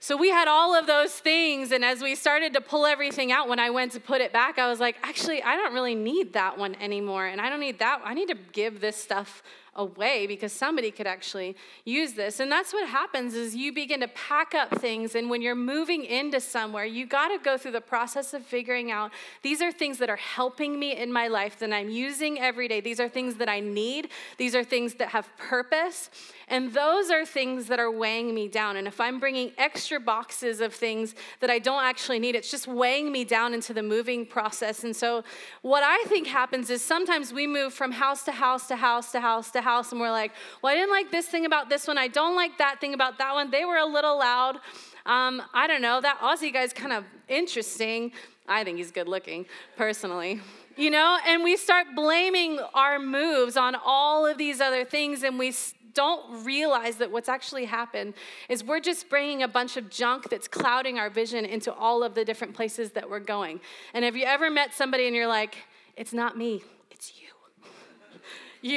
So 0.00 0.16
we 0.16 0.30
had 0.30 0.46
all 0.46 0.74
of 0.74 0.86
those 0.86 1.12
things. 1.12 1.72
And 1.72 1.84
as 1.84 2.00
we 2.00 2.14
started 2.14 2.52
to 2.54 2.60
pull 2.60 2.86
everything 2.86 3.32
out, 3.32 3.48
when 3.48 3.58
I 3.58 3.70
went 3.70 3.92
to 3.92 4.00
put 4.00 4.20
it 4.20 4.32
back, 4.32 4.58
I 4.58 4.68
was 4.68 4.78
like, 4.78 4.96
actually, 5.02 5.42
I 5.42 5.56
don't 5.56 5.74
really 5.74 5.96
need 5.96 6.34
that 6.34 6.56
one 6.56 6.76
anymore. 6.76 7.26
And 7.26 7.40
I 7.40 7.50
don't 7.50 7.58
need 7.58 7.80
that. 7.80 8.00
I 8.04 8.14
need 8.14 8.28
to 8.28 8.36
give 8.52 8.80
this 8.80 8.96
stuff 8.96 9.42
away 9.78 10.26
because 10.26 10.52
somebody 10.52 10.90
could 10.90 11.06
actually 11.06 11.56
use 11.84 12.12
this. 12.14 12.40
And 12.40 12.50
that's 12.50 12.72
what 12.72 12.86
happens 12.88 13.34
is 13.34 13.54
you 13.54 13.72
begin 13.72 14.00
to 14.00 14.08
pack 14.08 14.54
up 14.54 14.80
things 14.80 15.14
and 15.14 15.30
when 15.30 15.40
you're 15.40 15.54
moving 15.54 16.04
into 16.04 16.40
somewhere 16.40 16.84
you 16.84 17.06
got 17.06 17.28
to 17.28 17.38
go 17.38 17.56
through 17.56 17.70
the 17.70 17.80
process 17.80 18.34
of 18.34 18.44
figuring 18.44 18.90
out 18.90 19.12
these 19.42 19.62
are 19.62 19.70
things 19.70 19.98
that 19.98 20.10
are 20.10 20.16
helping 20.16 20.78
me 20.78 20.96
in 20.96 21.12
my 21.12 21.28
life 21.28 21.58
that 21.60 21.72
i'm 21.72 21.88
using 21.88 22.40
every 22.40 22.66
day. 22.66 22.80
These 22.80 22.98
are 22.98 23.08
things 23.08 23.36
that 23.36 23.48
i 23.48 23.60
need. 23.60 24.08
These 24.36 24.54
are 24.56 24.64
things 24.64 24.94
that 24.94 25.08
have 25.08 25.26
purpose. 25.38 26.10
And 26.48 26.72
those 26.72 27.10
are 27.10 27.24
things 27.24 27.66
that 27.66 27.78
are 27.78 27.90
weighing 27.90 28.34
me 28.34 28.48
down. 28.48 28.76
And 28.76 28.88
if 28.88 29.00
i'm 29.00 29.20
bringing 29.20 29.52
extra 29.56 30.00
boxes 30.00 30.60
of 30.60 30.74
things 30.74 31.14
that 31.38 31.50
i 31.50 31.60
don't 31.60 31.84
actually 31.84 32.18
need 32.18 32.34
it's 32.34 32.50
just 32.50 32.66
weighing 32.66 33.12
me 33.12 33.24
down 33.24 33.54
into 33.54 33.72
the 33.72 33.82
moving 33.82 34.26
process. 34.26 34.82
And 34.82 34.94
so 34.94 35.22
what 35.62 35.84
i 35.84 36.02
think 36.08 36.26
happens 36.26 36.68
is 36.68 36.82
sometimes 36.82 37.32
we 37.32 37.46
move 37.46 37.72
from 37.72 37.92
house 37.92 38.24
to 38.24 38.32
house 38.32 38.66
to 38.66 38.76
house 38.76 39.12
to 39.12 39.20
house 39.20 39.50
to 39.52 39.60
house 39.60 39.67
house 39.68 39.92
and 39.92 40.00
we're 40.00 40.10
like, 40.10 40.32
well, 40.62 40.72
I 40.72 40.76
didn't 40.76 40.90
like 40.90 41.10
this 41.10 41.26
thing 41.26 41.44
about 41.44 41.68
this 41.68 41.86
one. 41.86 41.98
I 41.98 42.08
don't 42.08 42.36
like 42.42 42.56
that 42.58 42.80
thing 42.80 42.94
about 42.94 43.18
that 43.18 43.34
one. 43.34 43.50
They 43.50 43.64
were 43.64 43.76
a 43.76 43.86
little 43.86 44.18
loud. 44.18 44.56
Um, 45.04 45.42
I 45.52 45.66
don't 45.66 45.82
know. 45.82 46.00
That 46.00 46.18
Aussie 46.20 46.52
guy's 46.52 46.72
kind 46.72 46.92
of 46.92 47.04
interesting. 47.28 48.12
I 48.46 48.64
think 48.64 48.78
he's 48.78 48.90
good 48.90 49.08
looking, 49.08 49.46
personally. 49.76 50.40
You 50.78 50.90
know, 50.90 51.18
and 51.26 51.42
we 51.42 51.56
start 51.56 51.88
blaming 51.96 52.60
our 52.72 53.00
moves 53.00 53.56
on 53.56 53.74
all 53.84 54.24
of 54.24 54.38
these 54.38 54.60
other 54.60 54.84
things, 54.84 55.24
and 55.24 55.36
we 55.36 55.52
don't 55.92 56.44
realize 56.44 56.98
that 56.98 57.10
what's 57.10 57.28
actually 57.28 57.64
happened 57.64 58.14
is 58.48 58.62
we're 58.62 58.78
just 58.78 59.08
bringing 59.08 59.42
a 59.42 59.48
bunch 59.48 59.76
of 59.76 59.90
junk 59.90 60.28
that's 60.30 60.46
clouding 60.46 60.96
our 60.96 61.10
vision 61.10 61.44
into 61.44 61.74
all 61.74 62.04
of 62.04 62.14
the 62.14 62.24
different 62.24 62.54
places 62.54 62.92
that 62.92 63.10
we're 63.10 63.18
going. 63.36 63.58
And 63.92 64.04
have 64.04 64.14
you 64.14 64.24
ever 64.24 64.50
met 64.50 64.72
somebody 64.72 65.08
and 65.08 65.16
you're 65.16 65.26
like, 65.26 65.56
it's 65.96 66.12
not 66.12 66.38
me, 66.38 66.62
it's 66.92 67.12
you 67.20 67.37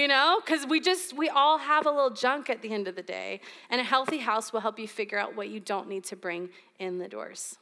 know? 0.07 0.39
Because 0.43 0.65
we 0.65 0.79
just 0.79 1.15
we 1.15 1.29
all 1.29 1.57
have 1.57 1.85
a 1.85 1.91
little 1.91 2.09
junk 2.09 2.49
at 2.49 2.61
the 2.61 2.71
end 2.71 2.87
of 2.87 2.95
the 2.95 3.03
day 3.03 3.41
and 3.69 3.81
a 3.81 3.83
healthy 3.83 4.19
house 4.19 4.53
will 4.53 4.59
help 4.59 4.79
you 4.79 4.87
figure 4.87 5.17
out 5.17 5.35
what 5.35 5.49
you 5.49 5.59
don't 5.59 5.87
need 5.87 6.03
to 6.05 6.15
bring 6.15 6.49
in 6.79 6.97
the 6.97 7.07
doors. 7.07 7.57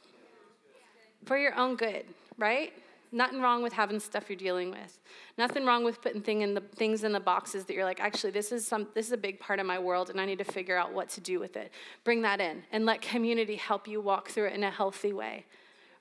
For 1.24 1.36
your 1.36 1.54
own 1.54 1.76
good 1.76 2.04
right? 2.40 2.72
Nothing 3.12 3.40
wrong 3.40 3.62
with 3.62 3.72
having 3.72 4.00
stuff 4.00 4.24
you're 4.28 4.36
dealing 4.36 4.70
with. 4.70 4.98
Nothing 5.36 5.66
wrong 5.66 5.84
with 5.84 6.00
putting 6.00 6.22
thing 6.22 6.42
in 6.42 6.54
the, 6.54 6.60
things 6.60 7.04
in 7.04 7.12
the 7.12 7.20
boxes 7.20 7.64
that 7.64 7.74
you're 7.74 7.84
like 7.84 8.00
actually 8.00 8.30
this 8.30 8.50
is 8.50 8.66
some 8.66 8.88
this 8.94 9.06
is 9.06 9.12
a 9.12 9.18
big 9.18 9.38
part 9.38 9.60
of 9.60 9.66
my 9.66 9.78
world 9.78 10.10
and 10.10 10.20
i 10.20 10.24
need 10.24 10.38
to 10.38 10.44
figure 10.44 10.76
out 10.76 10.92
what 10.92 11.08
to 11.10 11.20
do 11.20 11.38
with 11.38 11.56
it. 11.56 11.70
Bring 12.04 12.22
that 12.22 12.40
in 12.40 12.62
and 12.72 12.86
let 12.86 13.02
community 13.02 13.56
help 13.56 13.86
you 13.86 14.00
walk 14.00 14.28
through 14.28 14.46
it 14.46 14.54
in 14.54 14.64
a 14.64 14.70
healthy 14.70 15.12
way 15.12 15.44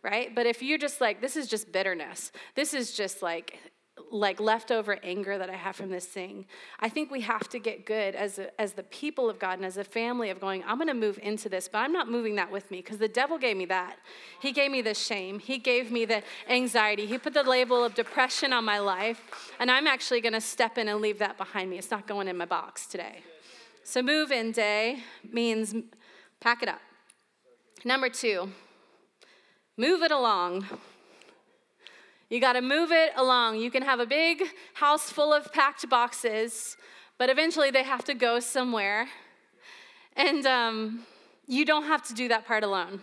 right? 0.02 0.34
But 0.34 0.46
if 0.46 0.62
you're 0.64 0.78
just 0.78 1.02
like, 1.02 1.20
this 1.20 1.36
is 1.36 1.48
just 1.48 1.74
bitterness, 1.74 2.32
this 2.56 2.74
is 2.74 2.94
just 2.94 3.22
like 3.22 3.60
like 4.12 4.40
leftover 4.40 4.98
anger 5.04 5.38
that 5.38 5.50
I 5.50 5.56
have 5.56 5.76
from 5.76 5.90
this 5.90 6.06
thing. 6.06 6.46
I 6.80 6.90
think 6.90 7.12
we 7.12 7.22
have 7.22 7.50
to 7.50 7.60
get 7.60 7.86
good 7.86 8.16
as, 8.16 8.40
a, 8.40 8.62
as 8.62 8.74
the 8.74 8.84
people 8.84 9.30
of 9.30 9.40
God 9.40 9.60
and 9.60 9.66
as 9.66 9.78
a 9.78 9.84
family 9.84 10.30
of 10.30 10.40
going, 10.40 10.64
I'm 10.66 10.78
going 10.78 10.88
to 10.88 10.94
move 10.94 11.20
into 11.22 11.50
this, 11.50 11.68
but 11.68 11.80
I'm 11.80 11.92
not 11.92 12.10
moving 12.10 12.36
that 12.36 12.52
with 12.52 12.70
me 12.72 12.78
because 12.82 12.98
the 12.98 13.08
devil 13.08 13.38
gave 13.38 13.58
me 13.58 13.66
that. 13.66 13.98
He 14.42 14.52
gave 14.52 14.72
me 14.72 14.82
the 14.82 14.94
shame, 14.94 15.40
he 15.40 15.58
gave 15.58 15.92
me 15.92 16.06
the 16.06 16.24
anxiety, 16.48 17.06
he 17.06 17.18
put 17.18 17.34
the 17.34 17.44
label 17.44 17.84
of 17.84 17.96
depression 17.96 18.54
on 18.54 18.66
my 18.66 18.80
life, 18.80 19.22
and 19.60 19.70
I'm 19.70 19.88
actually 19.88 20.22
going 20.22 20.34
to 20.34 20.42
step 20.42 20.78
in 20.78 20.88
and 20.88 21.02
leave 21.02 21.20
that 21.20 21.38
behind 21.38 21.70
me. 21.70 21.78
It's 21.78 21.92
not 21.92 22.08
going 22.08 22.28
in 22.28 22.38
my 22.38 22.46
box 22.46 22.88
today. 22.88 23.24
So, 23.84 24.02
move 24.02 24.32
in 24.32 24.52
day 24.52 25.04
means 25.32 25.74
pack 26.40 26.62
it 26.62 26.70
up. 26.70 26.82
Number 27.84 28.10
two, 28.10 28.52
move 29.78 30.04
it 30.04 30.12
along. 30.12 30.66
You 32.30 32.40
got 32.40 32.54
to 32.54 32.62
move 32.62 32.92
it 32.92 33.12
along. 33.16 33.58
You 33.60 33.72
can 33.72 33.82
have 33.82 34.00
a 34.00 34.06
big 34.06 34.44
house 34.76 35.12
full 35.12 35.34
of 35.34 35.52
packed 35.52 35.90
boxes, 35.90 36.78
but 37.18 37.30
eventually 37.30 37.72
they 37.72 37.84
have 37.84 38.04
to 38.06 38.14
go 38.14 38.40
somewhere. 38.40 39.08
And 40.16 40.46
um, 40.46 41.06
you 41.48 41.66
don't 41.66 41.86
have 41.86 42.04
to 42.04 42.14
do 42.14 42.28
that 42.28 42.46
part 42.46 42.64
alone. 42.64 43.02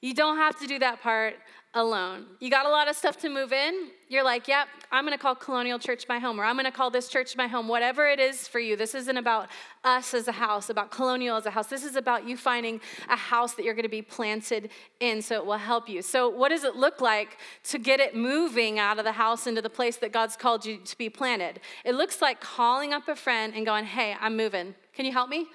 You 0.00 0.14
don't 0.14 0.38
have 0.38 0.58
to 0.60 0.66
do 0.66 0.78
that 0.78 1.02
part 1.02 1.34
alone. 1.74 2.26
You 2.38 2.50
got 2.50 2.66
a 2.66 2.68
lot 2.68 2.88
of 2.88 2.96
stuff 2.96 3.16
to 3.18 3.30
move 3.30 3.52
in. 3.52 3.88
You're 4.08 4.24
like, 4.24 4.46
yep, 4.46 4.68
I'm 4.90 5.04
going 5.04 5.16
to 5.16 5.22
call 5.22 5.34
Colonial 5.34 5.78
Church 5.78 6.04
my 6.06 6.18
home, 6.18 6.38
or 6.38 6.44
I'm 6.44 6.54
going 6.54 6.66
to 6.66 6.70
call 6.70 6.90
this 6.90 7.08
church 7.08 7.34
my 7.34 7.46
home, 7.46 7.66
whatever 7.66 8.06
it 8.06 8.20
is 8.20 8.46
for 8.46 8.58
you. 8.58 8.76
This 8.76 8.94
isn't 8.94 9.16
about 9.16 9.48
us 9.82 10.12
as 10.12 10.28
a 10.28 10.32
house, 10.32 10.68
about 10.68 10.90
Colonial 10.90 11.36
as 11.36 11.46
a 11.46 11.50
house. 11.50 11.68
This 11.68 11.82
is 11.82 11.96
about 11.96 12.28
you 12.28 12.36
finding 12.36 12.78
a 13.08 13.16
house 13.16 13.54
that 13.54 13.64
you're 13.64 13.74
going 13.74 13.84
to 13.84 13.88
be 13.88 14.02
planted 14.02 14.68
in 15.00 15.22
so 15.22 15.36
it 15.36 15.46
will 15.46 15.56
help 15.56 15.88
you. 15.88 16.02
So, 16.02 16.28
what 16.28 16.50
does 16.50 16.64
it 16.64 16.76
look 16.76 17.00
like 17.00 17.38
to 17.64 17.78
get 17.78 18.00
it 18.00 18.14
moving 18.14 18.78
out 18.78 18.98
of 18.98 19.04
the 19.04 19.12
house 19.12 19.46
into 19.46 19.62
the 19.62 19.70
place 19.70 19.96
that 19.98 20.12
God's 20.12 20.36
called 20.36 20.66
you 20.66 20.76
to 20.76 20.98
be 20.98 21.08
planted? 21.08 21.60
It 21.86 21.94
looks 21.94 22.20
like 22.20 22.40
calling 22.40 22.92
up 22.92 23.08
a 23.08 23.16
friend 23.16 23.54
and 23.56 23.64
going, 23.64 23.86
hey, 23.86 24.14
I'm 24.20 24.36
moving. 24.36 24.74
Can 24.92 25.06
you 25.06 25.12
help 25.12 25.30
me? 25.30 25.46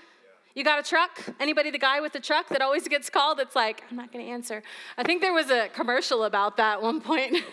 You 0.58 0.63
got 0.63 0.80
a 0.80 0.89
truck? 0.89 1.24
Anybody 1.39 1.70
the 1.70 1.78
guy 1.78 2.02
with 2.02 2.13
the 2.13 2.20
truck 2.20 2.50
that 2.50 2.63
always 2.63 2.88
gets 2.88 3.12
called? 3.12 3.39
It's 3.39 3.56
like, 3.56 3.84
I'm 3.91 3.96
not 3.96 4.12
going 4.12 4.26
to 4.26 4.32
answer. 4.32 4.63
I 4.98 5.04
think 5.04 5.22
there 5.22 5.32
was 5.32 5.52
a 5.52 5.70
commercial 5.72 6.24
about 6.24 6.58
that 6.58 6.82
one 6.82 7.00
point. 7.00 7.43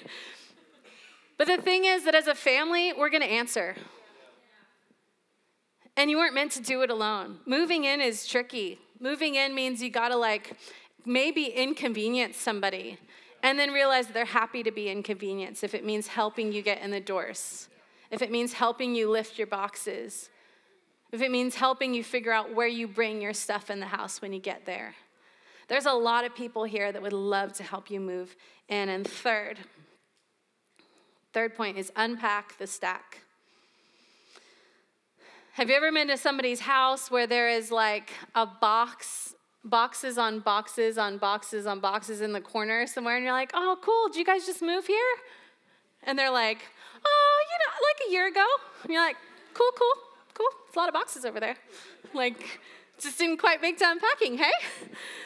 but 1.36 1.46
the 1.46 1.58
thing 1.58 1.84
is 1.84 2.06
that 2.06 2.14
as 2.14 2.28
a 2.28 2.34
family, 2.34 2.94
we're 2.94 3.10
going 3.10 3.20
to 3.22 3.28
answer. 3.28 3.76
And 5.98 6.08
you 6.08 6.16
weren't 6.16 6.32
meant 6.32 6.52
to 6.52 6.62
do 6.62 6.80
it 6.80 6.88
alone. 6.88 7.40
Moving 7.44 7.84
in 7.84 8.00
is 8.00 8.26
tricky. 8.26 8.78
Moving 8.98 9.34
in 9.34 9.54
means 9.54 9.82
you 9.82 9.90
got 9.90 10.08
to 10.08 10.16
like 10.16 10.56
maybe 11.04 11.44
inconvenience 11.44 12.38
somebody 12.38 12.98
and 13.42 13.58
then 13.58 13.72
realize 13.72 14.06
they're 14.06 14.24
happy 14.24 14.62
to 14.62 14.70
be 14.70 14.88
inconvenienced 14.88 15.62
if 15.62 15.74
it 15.74 15.84
means 15.84 16.06
helping 16.06 16.52
you 16.52 16.62
get 16.62 16.80
in 16.80 16.90
the 16.90 17.00
doors, 17.00 17.68
if 18.10 18.22
it 18.22 18.30
means 18.30 18.54
helping 18.54 18.94
you 18.94 19.10
lift 19.10 19.36
your 19.36 19.46
boxes, 19.46 20.30
if 21.14 21.22
it 21.22 21.31
means 21.31 21.55
helping 21.55 21.94
you 21.94 22.03
figure 22.03 22.33
out 22.33 22.53
where 22.53 22.66
you 22.66 22.88
bring 22.88 23.22
your 23.22 23.33
stuff 23.33 23.70
in 23.70 23.79
the 23.79 23.87
house 23.87 24.20
when 24.20 24.33
you 24.33 24.40
get 24.40 24.66
there. 24.66 24.96
There's 25.68 25.87
a 25.87 25.92
lot 25.92 26.24
of 26.24 26.35
people 26.35 26.64
here 26.64 26.90
that 26.90 27.00
would 27.00 27.12
love 27.12 27.53
to 27.55 27.62
help 27.62 27.88
you 27.88 28.00
move 28.00 28.35
in. 28.68 28.88
And 28.88 29.07
third, 29.07 29.61
third 31.33 31.55
point 31.55 31.79
is 31.79 31.92
unpack 31.94 32.59
the 32.59 32.66
stack. 32.66 33.20
Have 35.53 35.70
you 35.70 35.77
ever 35.77 35.92
been 35.92 36.09
to 36.09 36.16
somebody's 36.16 36.59
house 36.59 37.12
where 37.12 37.29
there 37.29 37.48
is 37.48 37.70
like 37.70 38.11
a 38.35 38.44
box, 38.44 39.37
boxes 39.62 40.18
on 40.18 40.40
boxes 40.40 40.98
on 40.98 41.18
boxes 41.18 41.64
on 41.64 41.79
boxes 41.79 42.22
in 42.22 42.33
the 42.33 42.40
corner 42.40 42.88
somewhere, 42.88 43.14
and 43.14 43.24
you're 43.24 43.33
like, 43.33 43.53
oh, 43.55 43.79
cool, 43.81 44.09
did 44.09 44.18
you 44.18 44.24
guys 44.24 44.46
just 44.46 44.62
move 44.62 44.85
here? 44.85 45.14
And 46.03 46.18
they're 46.18 46.33
like, 46.33 46.59
oh, 47.07 47.44
you 47.53 47.59
know, 47.61 47.87
like 47.87 48.09
a 48.09 48.12
year 48.12 48.27
ago. 48.27 48.46
And 48.83 48.92
you're 48.92 49.00
like, 49.00 49.16
cool, 49.55 49.70
cool 49.79 50.03
cool, 50.34 50.46
it's 50.66 50.76
a 50.76 50.78
lot 50.78 50.88
of 50.88 50.94
boxes 50.94 51.24
over 51.24 51.40
there. 51.40 51.56
Like, 52.12 52.60
just 53.00 53.18
didn't 53.18 53.38
quite 53.38 53.60
make 53.60 53.78
to 53.78 53.84
unpacking, 53.88 54.38
hey? 54.38 54.52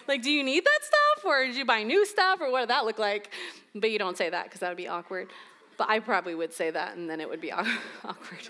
Like, 0.06 0.22
do 0.22 0.30
you 0.30 0.42
need 0.42 0.64
that 0.64 0.78
stuff 0.82 1.24
or 1.24 1.44
did 1.44 1.56
you 1.56 1.64
buy 1.64 1.82
new 1.82 2.06
stuff 2.06 2.40
or 2.40 2.50
what 2.50 2.60
did 2.60 2.70
that 2.70 2.84
look 2.84 2.98
like? 2.98 3.30
But 3.74 3.90
you 3.90 3.98
don't 3.98 4.16
say 4.16 4.30
that 4.30 4.44
because 4.44 4.60
that 4.60 4.68
would 4.68 4.76
be 4.76 4.88
awkward. 4.88 5.28
But 5.76 5.90
I 5.90 6.00
probably 6.00 6.34
would 6.34 6.52
say 6.52 6.70
that 6.70 6.96
and 6.96 7.08
then 7.08 7.20
it 7.20 7.28
would 7.28 7.40
be 7.40 7.52
awkward. 7.52 8.48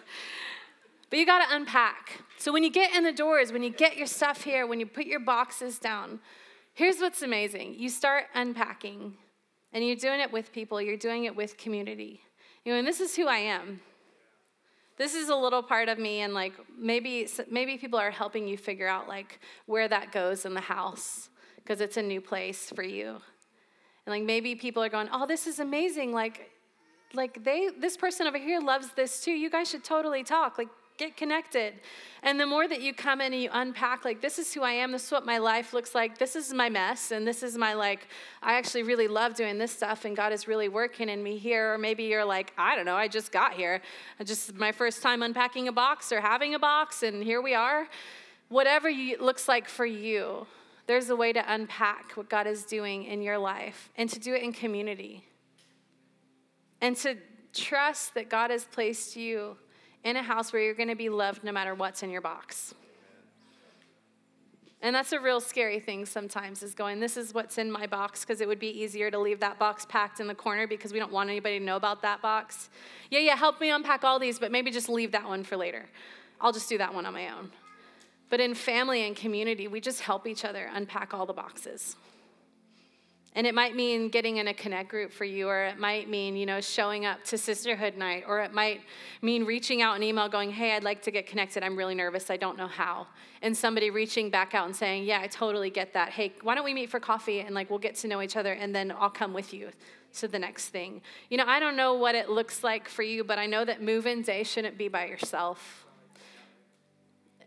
But 1.10 1.18
you 1.18 1.26
got 1.26 1.48
to 1.48 1.56
unpack. 1.56 2.20
So 2.36 2.52
when 2.52 2.62
you 2.62 2.70
get 2.70 2.94
in 2.94 3.02
the 3.02 3.12
doors, 3.12 3.52
when 3.52 3.62
you 3.62 3.70
get 3.70 3.96
your 3.96 4.06
stuff 4.06 4.42
here, 4.42 4.66
when 4.66 4.78
you 4.78 4.86
put 4.86 5.06
your 5.06 5.20
boxes 5.20 5.78
down, 5.78 6.20
here's 6.74 6.98
what's 6.98 7.22
amazing. 7.22 7.74
You 7.76 7.88
start 7.88 8.26
unpacking 8.34 9.14
and 9.72 9.86
you're 9.86 9.96
doing 9.96 10.20
it 10.20 10.32
with 10.32 10.52
people, 10.52 10.80
you're 10.80 10.96
doing 10.96 11.24
it 11.24 11.34
with 11.34 11.56
community. 11.56 12.20
You 12.64 12.72
know, 12.72 12.78
and 12.78 12.86
this 12.86 13.00
is 13.00 13.16
who 13.16 13.26
I 13.26 13.38
am 13.38 13.80
this 14.98 15.14
is 15.14 15.28
a 15.28 15.36
little 15.36 15.62
part 15.62 15.88
of 15.88 15.98
me 15.98 16.20
and 16.20 16.34
like 16.34 16.52
maybe 16.76 17.28
maybe 17.50 17.78
people 17.78 17.98
are 17.98 18.10
helping 18.10 18.46
you 18.46 18.58
figure 18.58 18.88
out 18.88 19.08
like 19.08 19.40
where 19.66 19.88
that 19.88 20.12
goes 20.12 20.44
in 20.44 20.54
the 20.54 20.60
house 20.60 21.30
because 21.56 21.80
it's 21.80 21.96
a 21.96 22.02
new 22.02 22.20
place 22.20 22.72
for 22.74 22.82
you. 22.82 23.08
And 24.04 24.12
like 24.14 24.24
maybe 24.24 24.54
people 24.54 24.82
are 24.82 24.88
going 24.88 25.08
oh 25.12 25.26
this 25.26 25.46
is 25.46 25.60
amazing. 25.60 26.12
Like 26.12 26.50
like 27.14 27.42
they 27.44 27.70
this 27.78 27.96
person 27.96 28.26
over 28.26 28.38
here 28.38 28.60
loves 28.60 28.90
this 28.96 29.22
too. 29.22 29.32
You 29.32 29.48
guys 29.48 29.70
should 29.70 29.84
totally 29.84 30.24
talk. 30.24 30.58
Like 30.58 30.68
get 30.98 31.16
connected. 31.16 31.74
And 32.22 32.38
the 32.38 32.46
more 32.46 32.66
that 32.68 32.82
you 32.82 32.92
come 32.92 33.20
in 33.20 33.32
and 33.32 33.42
you 33.42 33.48
unpack, 33.52 34.04
like, 34.04 34.20
this 34.20 34.38
is 34.38 34.52
who 34.52 34.62
I 34.62 34.72
am, 34.72 34.92
this 34.92 35.06
is 35.06 35.12
what 35.12 35.24
my 35.24 35.38
life 35.38 35.72
looks 35.72 35.94
like, 35.94 36.18
this 36.18 36.34
is 36.36 36.52
my 36.52 36.68
mess, 36.68 37.12
and 37.12 37.26
this 37.26 37.42
is 37.42 37.56
my, 37.56 37.74
like, 37.74 38.08
I 38.42 38.54
actually 38.54 38.82
really 38.82 39.08
love 39.08 39.34
doing 39.34 39.56
this 39.56 39.70
stuff, 39.70 40.04
and 40.04 40.16
God 40.16 40.32
is 40.32 40.48
really 40.48 40.68
working 40.68 41.08
in 41.08 41.22
me 41.22 41.38
here. 41.38 41.74
Or 41.74 41.78
maybe 41.78 42.04
you're 42.04 42.24
like, 42.24 42.52
I 42.58 42.74
don't 42.76 42.84
know, 42.84 42.96
I 42.96 43.08
just 43.08 43.32
got 43.32 43.54
here. 43.54 43.80
Just 44.24 44.54
my 44.54 44.72
first 44.72 45.00
time 45.00 45.22
unpacking 45.22 45.68
a 45.68 45.72
box 45.72 46.12
or 46.12 46.20
having 46.20 46.54
a 46.54 46.58
box, 46.58 47.02
and 47.02 47.22
here 47.22 47.40
we 47.40 47.54
are. 47.54 47.88
Whatever 48.48 48.90
you, 48.90 49.16
looks 49.20 49.46
like 49.46 49.68
for 49.68 49.86
you, 49.86 50.46
there's 50.86 51.10
a 51.10 51.16
way 51.16 51.32
to 51.32 51.52
unpack 51.52 52.12
what 52.12 52.28
God 52.28 52.46
is 52.46 52.64
doing 52.64 53.04
in 53.04 53.22
your 53.22 53.38
life 53.38 53.90
and 53.96 54.08
to 54.10 54.18
do 54.18 54.34
it 54.34 54.42
in 54.42 54.52
community. 54.52 55.24
And 56.80 56.96
to 56.98 57.16
trust 57.52 58.14
that 58.14 58.30
God 58.30 58.50
has 58.50 58.64
placed 58.64 59.16
you 59.16 59.56
in 60.04 60.16
a 60.16 60.22
house 60.22 60.52
where 60.52 60.62
you're 60.62 60.74
going 60.74 60.88
to 60.88 60.96
be 60.96 61.08
loved 61.08 61.44
no 61.44 61.52
matter 61.52 61.74
what's 61.74 62.02
in 62.02 62.10
your 62.10 62.20
box. 62.20 62.74
And 64.80 64.94
that's 64.94 65.10
a 65.12 65.18
real 65.18 65.40
scary 65.40 65.80
thing 65.80 66.06
sometimes 66.06 66.62
is 66.62 66.72
going, 66.74 67.00
this 67.00 67.16
is 67.16 67.34
what's 67.34 67.58
in 67.58 67.70
my 67.70 67.86
box, 67.86 68.20
because 68.20 68.40
it 68.40 68.46
would 68.46 68.60
be 68.60 68.68
easier 68.68 69.10
to 69.10 69.18
leave 69.18 69.40
that 69.40 69.58
box 69.58 69.84
packed 69.86 70.20
in 70.20 70.28
the 70.28 70.36
corner 70.36 70.68
because 70.68 70.92
we 70.92 71.00
don't 71.00 71.10
want 71.10 71.28
anybody 71.28 71.58
to 71.58 71.64
know 71.64 71.74
about 71.74 72.00
that 72.02 72.22
box. 72.22 72.70
Yeah, 73.10 73.18
yeah, 73.18 73.34
help 73.34 73.60
me 73.60 73.70
unpack 73.70 74.04
all 74.04 74.20
these, 74.20 74.38
but 74.38 74.52
maybe 74.52 74.70
just 74.70 74.88
leave 74.88 75.10
that 75.12 75.26
one 75.26 75.42
for 75.42 75.56
later. 75.56 75.86
I'll 76.40 76.52
just 76.52 76.68
do 76.68 76.78
that 76.78 76.94
one 76.94 77.06
on 77.06 77.12
my 77.12 77.28
own. 77.28 77.50
But 78.30 78.38
in 78.40 78.54
family 78.54 79.04
and 79.04 79.16
community, 79.16 79.66
we 79.66 79.80
just 79.80 80.00
help 80.00 80.28
each 80.28 80.44
other 80.44 80.70
unpack 80.72 81.12
all 81.12 81.26
the 81.26 81.32
boxes. 81.32 81.96
And 83.34 83.46
it 83.46 83.54
might 83.54 83.76
mean 83.76 84.08
getting 84.08 84.38
in 84.38 84.48
a 84.48 84.54
connect 84.54 84.88
group 84.88 85.12
for 85.12 85.24
you, 85.24 85.48
or 85.48 85.64
it 85.64 85.78
might 85.78 86.08
mean, 86.08 86.36
you 86.36 86.46
know, 86.46 86.60
showing 86.60 87.06
up 87.06 87.22
to 87.24 87.38
sisterhood 87.38 87.96
night, 87.96 88.24
or 88.26 88.40
it 88.40 88.52
might 88.52 88.80
mean 89.22 89.44
reaching 89.44 89.80
out 89.82 89.96
an 89.96 90.02
email 90.02 90.28
going, 90.28 90.50
hey, 90.50 90.74
I'd 90.74 90.82
like 90.82 91.02
to 91.02 91.10
get 91.10 91.26
connected. 91.26 91.62
I'm 91.62 91.76
really 91.76 91.94
nervous. 91.94 92.30
I 92.30 92.36
don't 92.36 92.56
know 92.56 92.66
how. 92.66 93.06
And 93.42 93.56
somebody 93.56 93.90
reaching 93.90 94.30
back 94.30 94.54
out 94.54 94.66
and 94.66 94.74
saying, 94.74 95.04
yeah, 95.04 95.20
I 95.20 95.28
totally 95.28 95.70
get 95.70 95.92
that. 95.92 96.08
Hey, 96.08 96.32
why 96.42 96.54
don't 96.54 96.64
we 96.64 96.74
meet 96.74 96.90
for 96.90 96.98
coffee 96.98 97.40
and 97.40 97.54
like 97.54 97.70
we'll 97.70 97.78
get 97.78 97.94
to 97.96 98.08
know 98.08 98.22
each 98.22 98.36
other 98.36 98.52
and 98.52 98.74
then 98.74 98.92
I'll 98.98 99.10
come 99.10 99.32
with 99.32 99.54
you 99.54 99.70
to 100.18 100.28
the 100.28 100.38
next 100.38 100.70
thing. 100.70 101.00
You 101.28 101.36
know, 101.36 101.44
I 101.46 101.60
don't 101.60 101.76
know 101.76 101.94
what 101.94 102.14
it 102.14 102.30
looks 102.30 102.64
like 102.64 102.88
for 102.88 103.02
you, 103.02 103.22
but 103.24 103.38
I 103.38 103.46
know 103.46 103.64
that 103.64 103.82
move 103.82 104.06
in 104.06 104.22
day 104.22 104.42
shouldn't 104.42 104.78
be 104.78 104.88
by 104.88 105.06
yourself. 105.06 105.86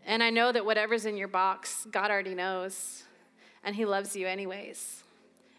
And 0.06 0.22
I 0.22 0.30
know 0.30 0.52
that 0.52 0.64
whatever's 0.64 1.06
in 1.06 1.16
your 1.16 1.28
box, 1.28 1.86
God 1.90 2.10
already 2.10 2.34
knows, 2.34 3.04
and 3.62 3.76
He 3.76 3.84
loves 3.84 4.16
you 4.16 4.26
anyways. 4.26 5.04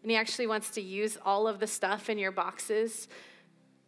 And 0.04 0.12
He 0.12 0.18
actually 0.18 0.48
wants 0.48 0.70
to 0.72 0.82
use 0.82 1.18
all 1.26 1.48
of 1.48 1.60
the 1.60 1.66
stuff 1.68 2.10
in 2.10 2.20
your 2.20 2.32
boxes 2.32 3.08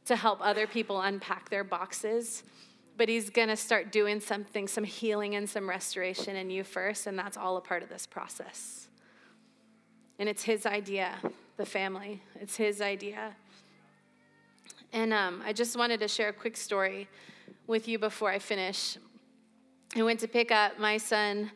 to 0.05 0.15
help 0.15 0.39
other 0.41 0.65
people 0.65 1.01
unpack 1.01 1.49
their 1.49 1.63
boxes. 1.63 2.43
But 2.97 3.09
He's 3.09 3.29
going 3.29 3.49
to 3.49 3.57
start 3.57 3.91
doing 3.91 4.19
something, 4.19 4.67
some 4.67 4.85
healing 4.85 5.35
and 5.35 5.47
some 5.47 5.69
restoration 5.69 6.35
in 6.35 6.49
you 6.49 6.63
first, 6.63 7.05
and 7.05 7.19
that's 7.19 7.37
all 7.37 7.57
a 7.57 7.61
part 7.61 7.83
of 7.83 7.89
this 7.89 8.07
process. 8.07 8.87
And 10.17 10.27
it's 10.29 10.43
His 10.43 10.65
idea, 10.65 11.15
the 11.57 11.65
family. 11.65 12.23
It's 12.39 12.55
His 12.55 12.81
idea. 12.81 13.35
And 14.93 15.11
um, 15.11 15.43
I 15.45 15.51
just 15.51 15.75
wanted 15.75 15.99
to 15.99 16.07
share 16.07 16.29
a 16.29 16.33
quick 16.33 16.55
story 16.55 17.09
with 17.67 17.87
you 17.89 17.99
before 17.99 18.29
I 18.29 18.39
finish. 18.39 18.97
I 19.93 20.03
went 20.03 20.21
to 20.21 20.27
pick 20.27 20.51
up 20.51 20.79
my 20.79 20.97
son 20.97 21.51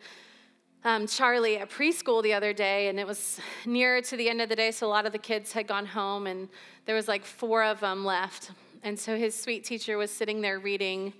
um, 0.84 1.08
Charlie 1.08 1.58
at 1.58 1.70
preschool 1.70 2.24
the 2.24 2.34
other 2.34 2.54
day, 2.54 2.88
and 2.88 3.00
it 3.00 3.06
was 3.06 3.40
nearer 3.66 4.02
to 4.02 4.16
the 4.16 4.30
end 4.30 4.42
of 4.42 4.50
the 4.50 4.56
day, 4.56 4.72
so 4.72 4.88
a 4.88 4.90
lot 4.90 5.06
of 5.06 5.12
the 5.12 5.18
kids 5.18 5.52
had 5.52 5.68
gone 5.68 5.86
home, 5.86 6.28
and 6.28 6.48
there 6.86 6.96
was 6.96 7.08
like 7.08 7.26
four 7.26 7.64
of 7.64 7.80
them 7.80 8.06
left. 8.06 8.52
And 8.84 8.98
so 8.98 9.18
his 9.18 9.40
sweet 9.40 9.66
teacher 9.66 9.98
was 9.98 10.10
sitting 10.10 10.42
there 10.42 10.60
reading 10.60 11.14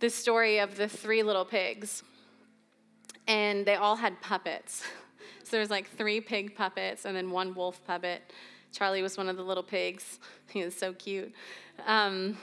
the 0.00 0.10
story 0.10 0.58
of 0.58 0.76
the 0.76 0.88
three 0.88 1.22
little 1.22 1.44
pigs, 1.44 2.02
and 3.28 3.64
they 3.64 3.76
all 3.76 3.96
had 3.96 4.20
puppets. 4.20 4.82
So 5.46 5.52
there 5.52 5.60
was 5.60 5.70
like 5.70 5.88
three 5.96 6.20
pig 6.20 6.56
puppets 6.56 7.04
and 7.04 7.14
then 7.14 7.30
one 7.30 7.54
wolf 7.54 7.84
puppet. 7.86 8.32
Charlie 8.72 9.00
was 9.00 9.16
one 9.16 9.28
of 9.28 9.36
the 9.36 9.44
little 9.44 9.62
pigs. 9.62 10.18
He 10.50 10.64
was 10.64 10.76
so 10.76 10.92
cute. 10.92 11.32
Um, 11.86 12.36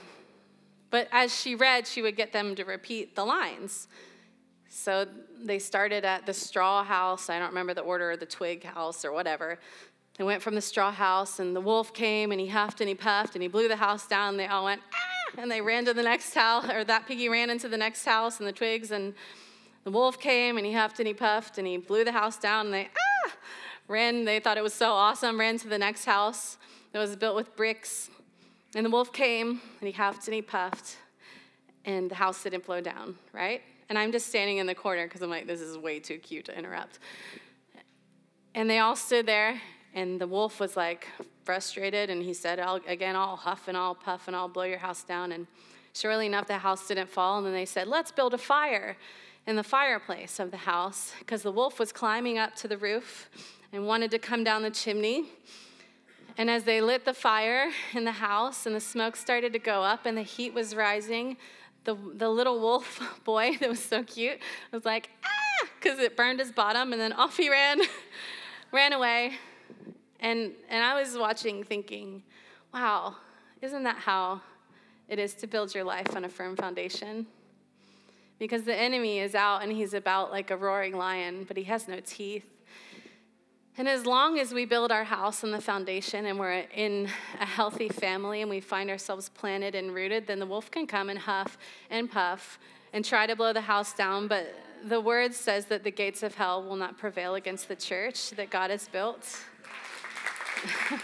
but 0.88 1.08
as 1.12 1.38
she 1.38 1.54
read, 1.54 1.86
she 1.86 2.00
would 2.00 2.16
get 2.16 2.32
them 2.32 2.54
to 2.54 2.64
repeat 2.64 3.14
the 3.14 3.24
lines. 3.24 3.88
So 4.74 5.06
they 5.40 5.60
started 5.60 6.04
at 6.04 6.26
the 6.26 6.34
straw 6.34 6.82
house. 6.82 7.30
I 7.30 7.38
don't 7.38 7.48
remember 7.48 7.74
the 7.74 7.82
order 7.82 8.10
of 8.10 8.18
the 8.18 8.26
twig 8.26 8.64
house 8.64 9.04
or 9.04 9.12
whatever. 9.12 9.60
They 10.18 10.24
went 10.24 10.42
from 10.42 10.56
the 10.56 10.60
straw 10.60 10.90
house, 10.90 11.38
and 11.38 11.54
the 11.54 11.60
wolf 11.60 11.94
came, 11.94 12.32
and 12.32 12.40
he 12.40 12.48
huffed 12.48 12.80
and 12.80 12.88
he 12.88 12.94
puffed, 12.96 13.36
and 13.36 13.42
he 13.42 13.48
blew 13.48 13.68
the 13.68 13.76
house 13.76 14.08
down. 14.08 14.30
And 14.30 14.40
they 14.40 14.48
all 14.48 14.64
went, 14.64 14.82
ah! 14.92 15.40
And 15.40 15.48
they 15.48 15.60
ran 15.60 15.84
to 15.84 15.94
the 15.94 16.02
next 16.02 16.34
house, 16.34 16.68
or 16.68 16.82
that 16.84 17.06
piggy 17.06 17.28
ran 17.28 17.50
into 17.50 17.68
the 17.68 17.76
next 17.76 18.04
house, 18.04 18.40
and 18.40 18.48
the 18.48 18.52
twigs, 18.52 18.90
and 18.90 19.14
the 19.84 19.92
wolf 19.92 20.18
came, 20.18 20.56
and 20.56 20.66
he 20.66 20.72
huffed 20.72 20.98
and 20.98 21.06
he 21.06 21.14
puffed, 21.14 21.56
and 21.56 21.68
he 21.68 21.76
blew 21.76 22.04
the 22.04 22.12
house 22.12 22.36
down, 22.36 22.66
and 22.66 22.74
they, 22.74 22.88
ah! 23.26 23.32
Ran, 23.86 24.24
they 24.24 24.40
thought 24.40 24.58
it 24.58 24.64
was 24.64 24.74
so 24.74 24.90
awesome, 24.90 25.38
ran 25.38 25.56
to 25.58 25.68
the 25.68 25.78
next 25.78 26.04
house 26.04 26.58
that 26.90 26.98
was 26.98 27.14
built 27.14 27.36
with 27.36 27.54
bricks. 27.54 28.10
And 28.74 28.84
the 28.84 28.90
wolf 28.90 29.12
came, 29.12 29.60
and 29.80 29.86
he 29.86 29.92
huffed 29.92 30.26
and 30.26 30.34
he 30.34 30.42
puffed, 30.42 30.96
and 31.84 32.10
the 32.10 32.16
house 32.16 32.42
didn't 32.42 32.66
blow 32.66 32.80
down, 32.80 33.16
right? 33.32 33.62
And 33.88 33.98
I'm 33.98 34.12
just 34.12 34.26
standing 34.26 34.58
in 34.58 34.66
the 34.66 34.74
corner 34.74 35.06
because 35.06 35.22
I'm 35.22 35.30
like, 35.30 35.46
this 35.46 35.60
is 35.60 35.76
way 35.76 36.00
too 36.00 36.18
cute 36.18 36.46
to 36.46 36.58
interrupt. 36.58 36.98
And 38.54 38.70
they 38.70 38.78
all 38.78 38.96
stood 38.96 39.26
there, 39.26 39.60
and 39.94 40.20
the 40.20 40.26
wolf 40.26 40.60
was 40.60 40.76
like 40.76 41.08
frustrated, 41.44 42.08
and 42.08 42.22
he 42.22 42.32
said, 42.32 42.58
I'll, 42.60 42.80
again, 42.86 43.16
I'll 43.16 43.36
huff 43.36 43.68
and 43.68 43.76
I'll 43.76 43.94
puff 43.94 44.26
and 44.26 44.36
I'll 44.36 44.48
blow 44.48 44.62
your 44.64 44.78
house 44.78 45.04
down. 45.04 45.32
And 45.32 45.46
surely 45.92 46.26
enough, 46.26 46.46
the 46.46 46.58
house 46.58 46.86
didn't 46.88 47.10
fall. 47.10 47.38
And 47.38 47.46
then 47.46 47.52
they 47.52 47.66
said, 47.66 47.86
let's 47.88 48.10
build 48.10 48.32
a 48.32 48.38
fire 48.38 48.96
in 49.46 49.56
the 49.56 49.62
fireplace 49.62 50.40
of 50.40 50.50
the 50.50 50.56
house 50.56 51.12
because 51.18 51.42
the 51.42 51.52
wolf 51.52 51.78
was 51.78 51.92
climbing 51.92 52.38
up 52.38 52.54
to 52.56 52.68
the 52.68 52.78
roof 52.78 53.28
and 53.72 53.86
wanted 53.86 54.10
to 54.12 54.18
come 54.18 54.44
down 54.44 54.62
the 54.62 54.70
chimney. 54.70 55.26
And 56.36 56.50
as 56.50 56.64
they 56.64 56.80
lit 56.80 57.04
the 57.04 57.14
fire 57.14 57.70
in 57.92 58.04
the 58.04 58.12
house 58.12 58.66
and 58.66 58.74
the 58.74 58.80
smoke 58.80 59.16
started 59.16 59.52
to 59.52 59.58
go 59.58 59.82
up 59.82 60.06
and 60.06 60.16
the 60.16 60.22
heat 60.22 60.54
was 60.54 60.74
rising, 60.74 61.36
the, 61.84 61.96
the 62.14 62.28
little 62.28 62.60
wolf 62.60 63.00
boy 63.24 63.56
that 63.60 63.68
was 63.68 63.82
so 63.82 64.02
cute 64.02 64.38
was 64.72 64.84
like, 64.84 65.10
ah, 65.24 65.68
because 65.80 65.98
it 65.98 66.16
burned 66.16 66.40
his 66.40 66.52
bottom, 66.52 66.92
and 66.92 67.00
then 67.00 67.12
off 67.14 67.36
he 67.36 67.50
ran, 67.50 67.80
ran 68.72 68.92
away. 68.92 69.34
And, 70.20 70.52
and 70.68 70.82
I 70.82 70.98
was 70.98 71.18
watching 71.18 71.64
thinking, 71.64 72.22
wow, 72.72 73.16
isn't 73.60 73.82
that 73.82 73.98
how 73.98 74.40
it 75.08 75.18
is 75.18 75.34
to 75.34 75.46
build 75.46 75.74
your 75.74 75.84
life 75.84 76.16
on 76.16 76.24
a 76.24 76.28
firm 76.28 76.56
foundation? 76.56 77.26
Because 78.38 78.64
the 78.64 78.74
enemy 78.74 79.20
is 79.20 79.34
out 79.34 79.62
and 79.62 79.70
he's 79.70 79.94
about 79.94 80.30
like 80.32 80.50
a 80.50 80.56
roaring 80.56 80.96
lion, 80.96 81.44
but 81.46 81.56
he 81.56 81.64
has 81.64 81.86
no 81.86 82.00
teeth. 82.04 82.53
And 83.76 83.88
as 83.88 84.06
long 84.06 84.38
as 84.38 84.54
we 84.54 84.66
build 84.66 84.92
our 84.92 85.02
house 85.02 85.42
on 85.42 85.50
the 85.50 85.60
foundation 85.60 86.26
and 86.26 86.38
we're 86.38 86.64
in 86.76 87.08
a 87.40 87.44
healthy 87.44 87.88
family 87.88 88.40
and 88.40 88.48
we 88.48 88.60
find 88.60 88.88
ourselves 88.88 89.28
planted 89.30 89.74
and 89.74 89.92
rooted, 89.92 90.28
then 90.28 90.38
the 90.38 90.46
wolf 90.46 90.70
can 90.70 90.86
come 90.86 91.10
and 91.10 91.18
huff 91.18 91.58
and 91.90 92.08
puff 92.08 92.60
and 92.92 93.04
try 93.04 93.26
to 93.26 93.34
blow 93.34 93.52
the 93.52 93.62
house 93.62 93.92
down. 93.92 94.28
But 94.28 94.54
the 94.84 95.00
word 95.00 95.34
says 95.34 95.64
that 95.66 95.82
the 95.82 95.90
gates 95.90 96.22
of 96.22 96.36
hell 96.36 96.62
will 96.62 96.76
not 96.76 96.96
prevail 96.98 97.34
against 97.34 97.66
the 97.66 97.74
church 97.74 98.30
that 98.30 98.48
God 98.48 98.70
has 98.70 98.86
built. 98.86 99.40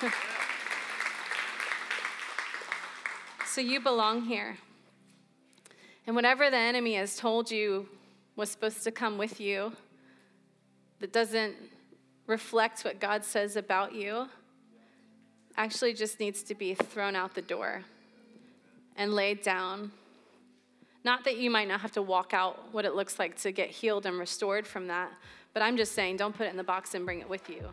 so 3.47 3.61
you 3.61 3.81
belong 3.81 4.23
here. 4.23 4.59
And 6.07 6.15
whatever 6.15 6.51
the 6.51 6.57
enemy 6.57 6.95
has 6.95 7.17
told 7.17 7.51
you 7.51 7.89
was 8.37 8.49
supposed 8.49 8.85
to 8.85 8.93
come 8.93 9.19
with 9.19 9.41
you 9.41 9.73
that 11.01 11.13
doesn't 11.13 11.57
reflect 12.31 12.85
what 12.85 13.01
God 13.01 13.25
says 13.25 13.57
about 13.57 13.93
you 13.93 14.29
actually 15.57 15.93
just 15.93 16.21
needs 16.21 16.45
to 16.45 16.55
be 16.55 16.75
thrown 16.75 17.16
out 17.16 17.35
the 17.35 17.43
door 17.43 17.83
and 18.97 19.12
laid 19.12 19.43
down. 19.43 19.90
Not 21.03 21.25
that 21.25 21.38
you 21.38 21.51
might 21.51 21.66
not 21.66 21.81
have 21.81 21.90
to 21.93 22.03
walk 22.03 22.33
out 22.33 22.73
what 22.73 22.85
it 22.85 22.95
looks 22.95 23.19
like 23.19 23.37
to 23.40 23.51
get 23.51 23.69
healed 23.69 24.07
and 24.07 24.16
restored 24.16 24.64
from 24.64 24.87
that, 24.87 25.11
but 25.53 25.62
I'm 25.62 25.77
just 25.77 25.93
saying 25.93 26.19
don't 26.19 26.37
put 26.37 26.47
it 26.47 26.51
in 26.51 26.57
the 26.57 26.62
box 26.62 26.95
and 26.95 27.05
bring 27.05 27.19
it 27.19 27.29
with 27.29 27.51
you. 27.51 27.69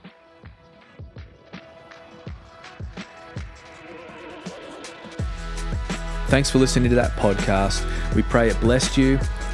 Thanks 6.29 6.49
for 6.49 6.57
listening 6.57 6.89
to 6.89 6.95
that 6.95 7.11
podcast. 7.11 7.85
We 8.15 8.23
pray 8.23 8.49
it 8.49 8.59
blessed 8.59 8.97
you 8.97 9.19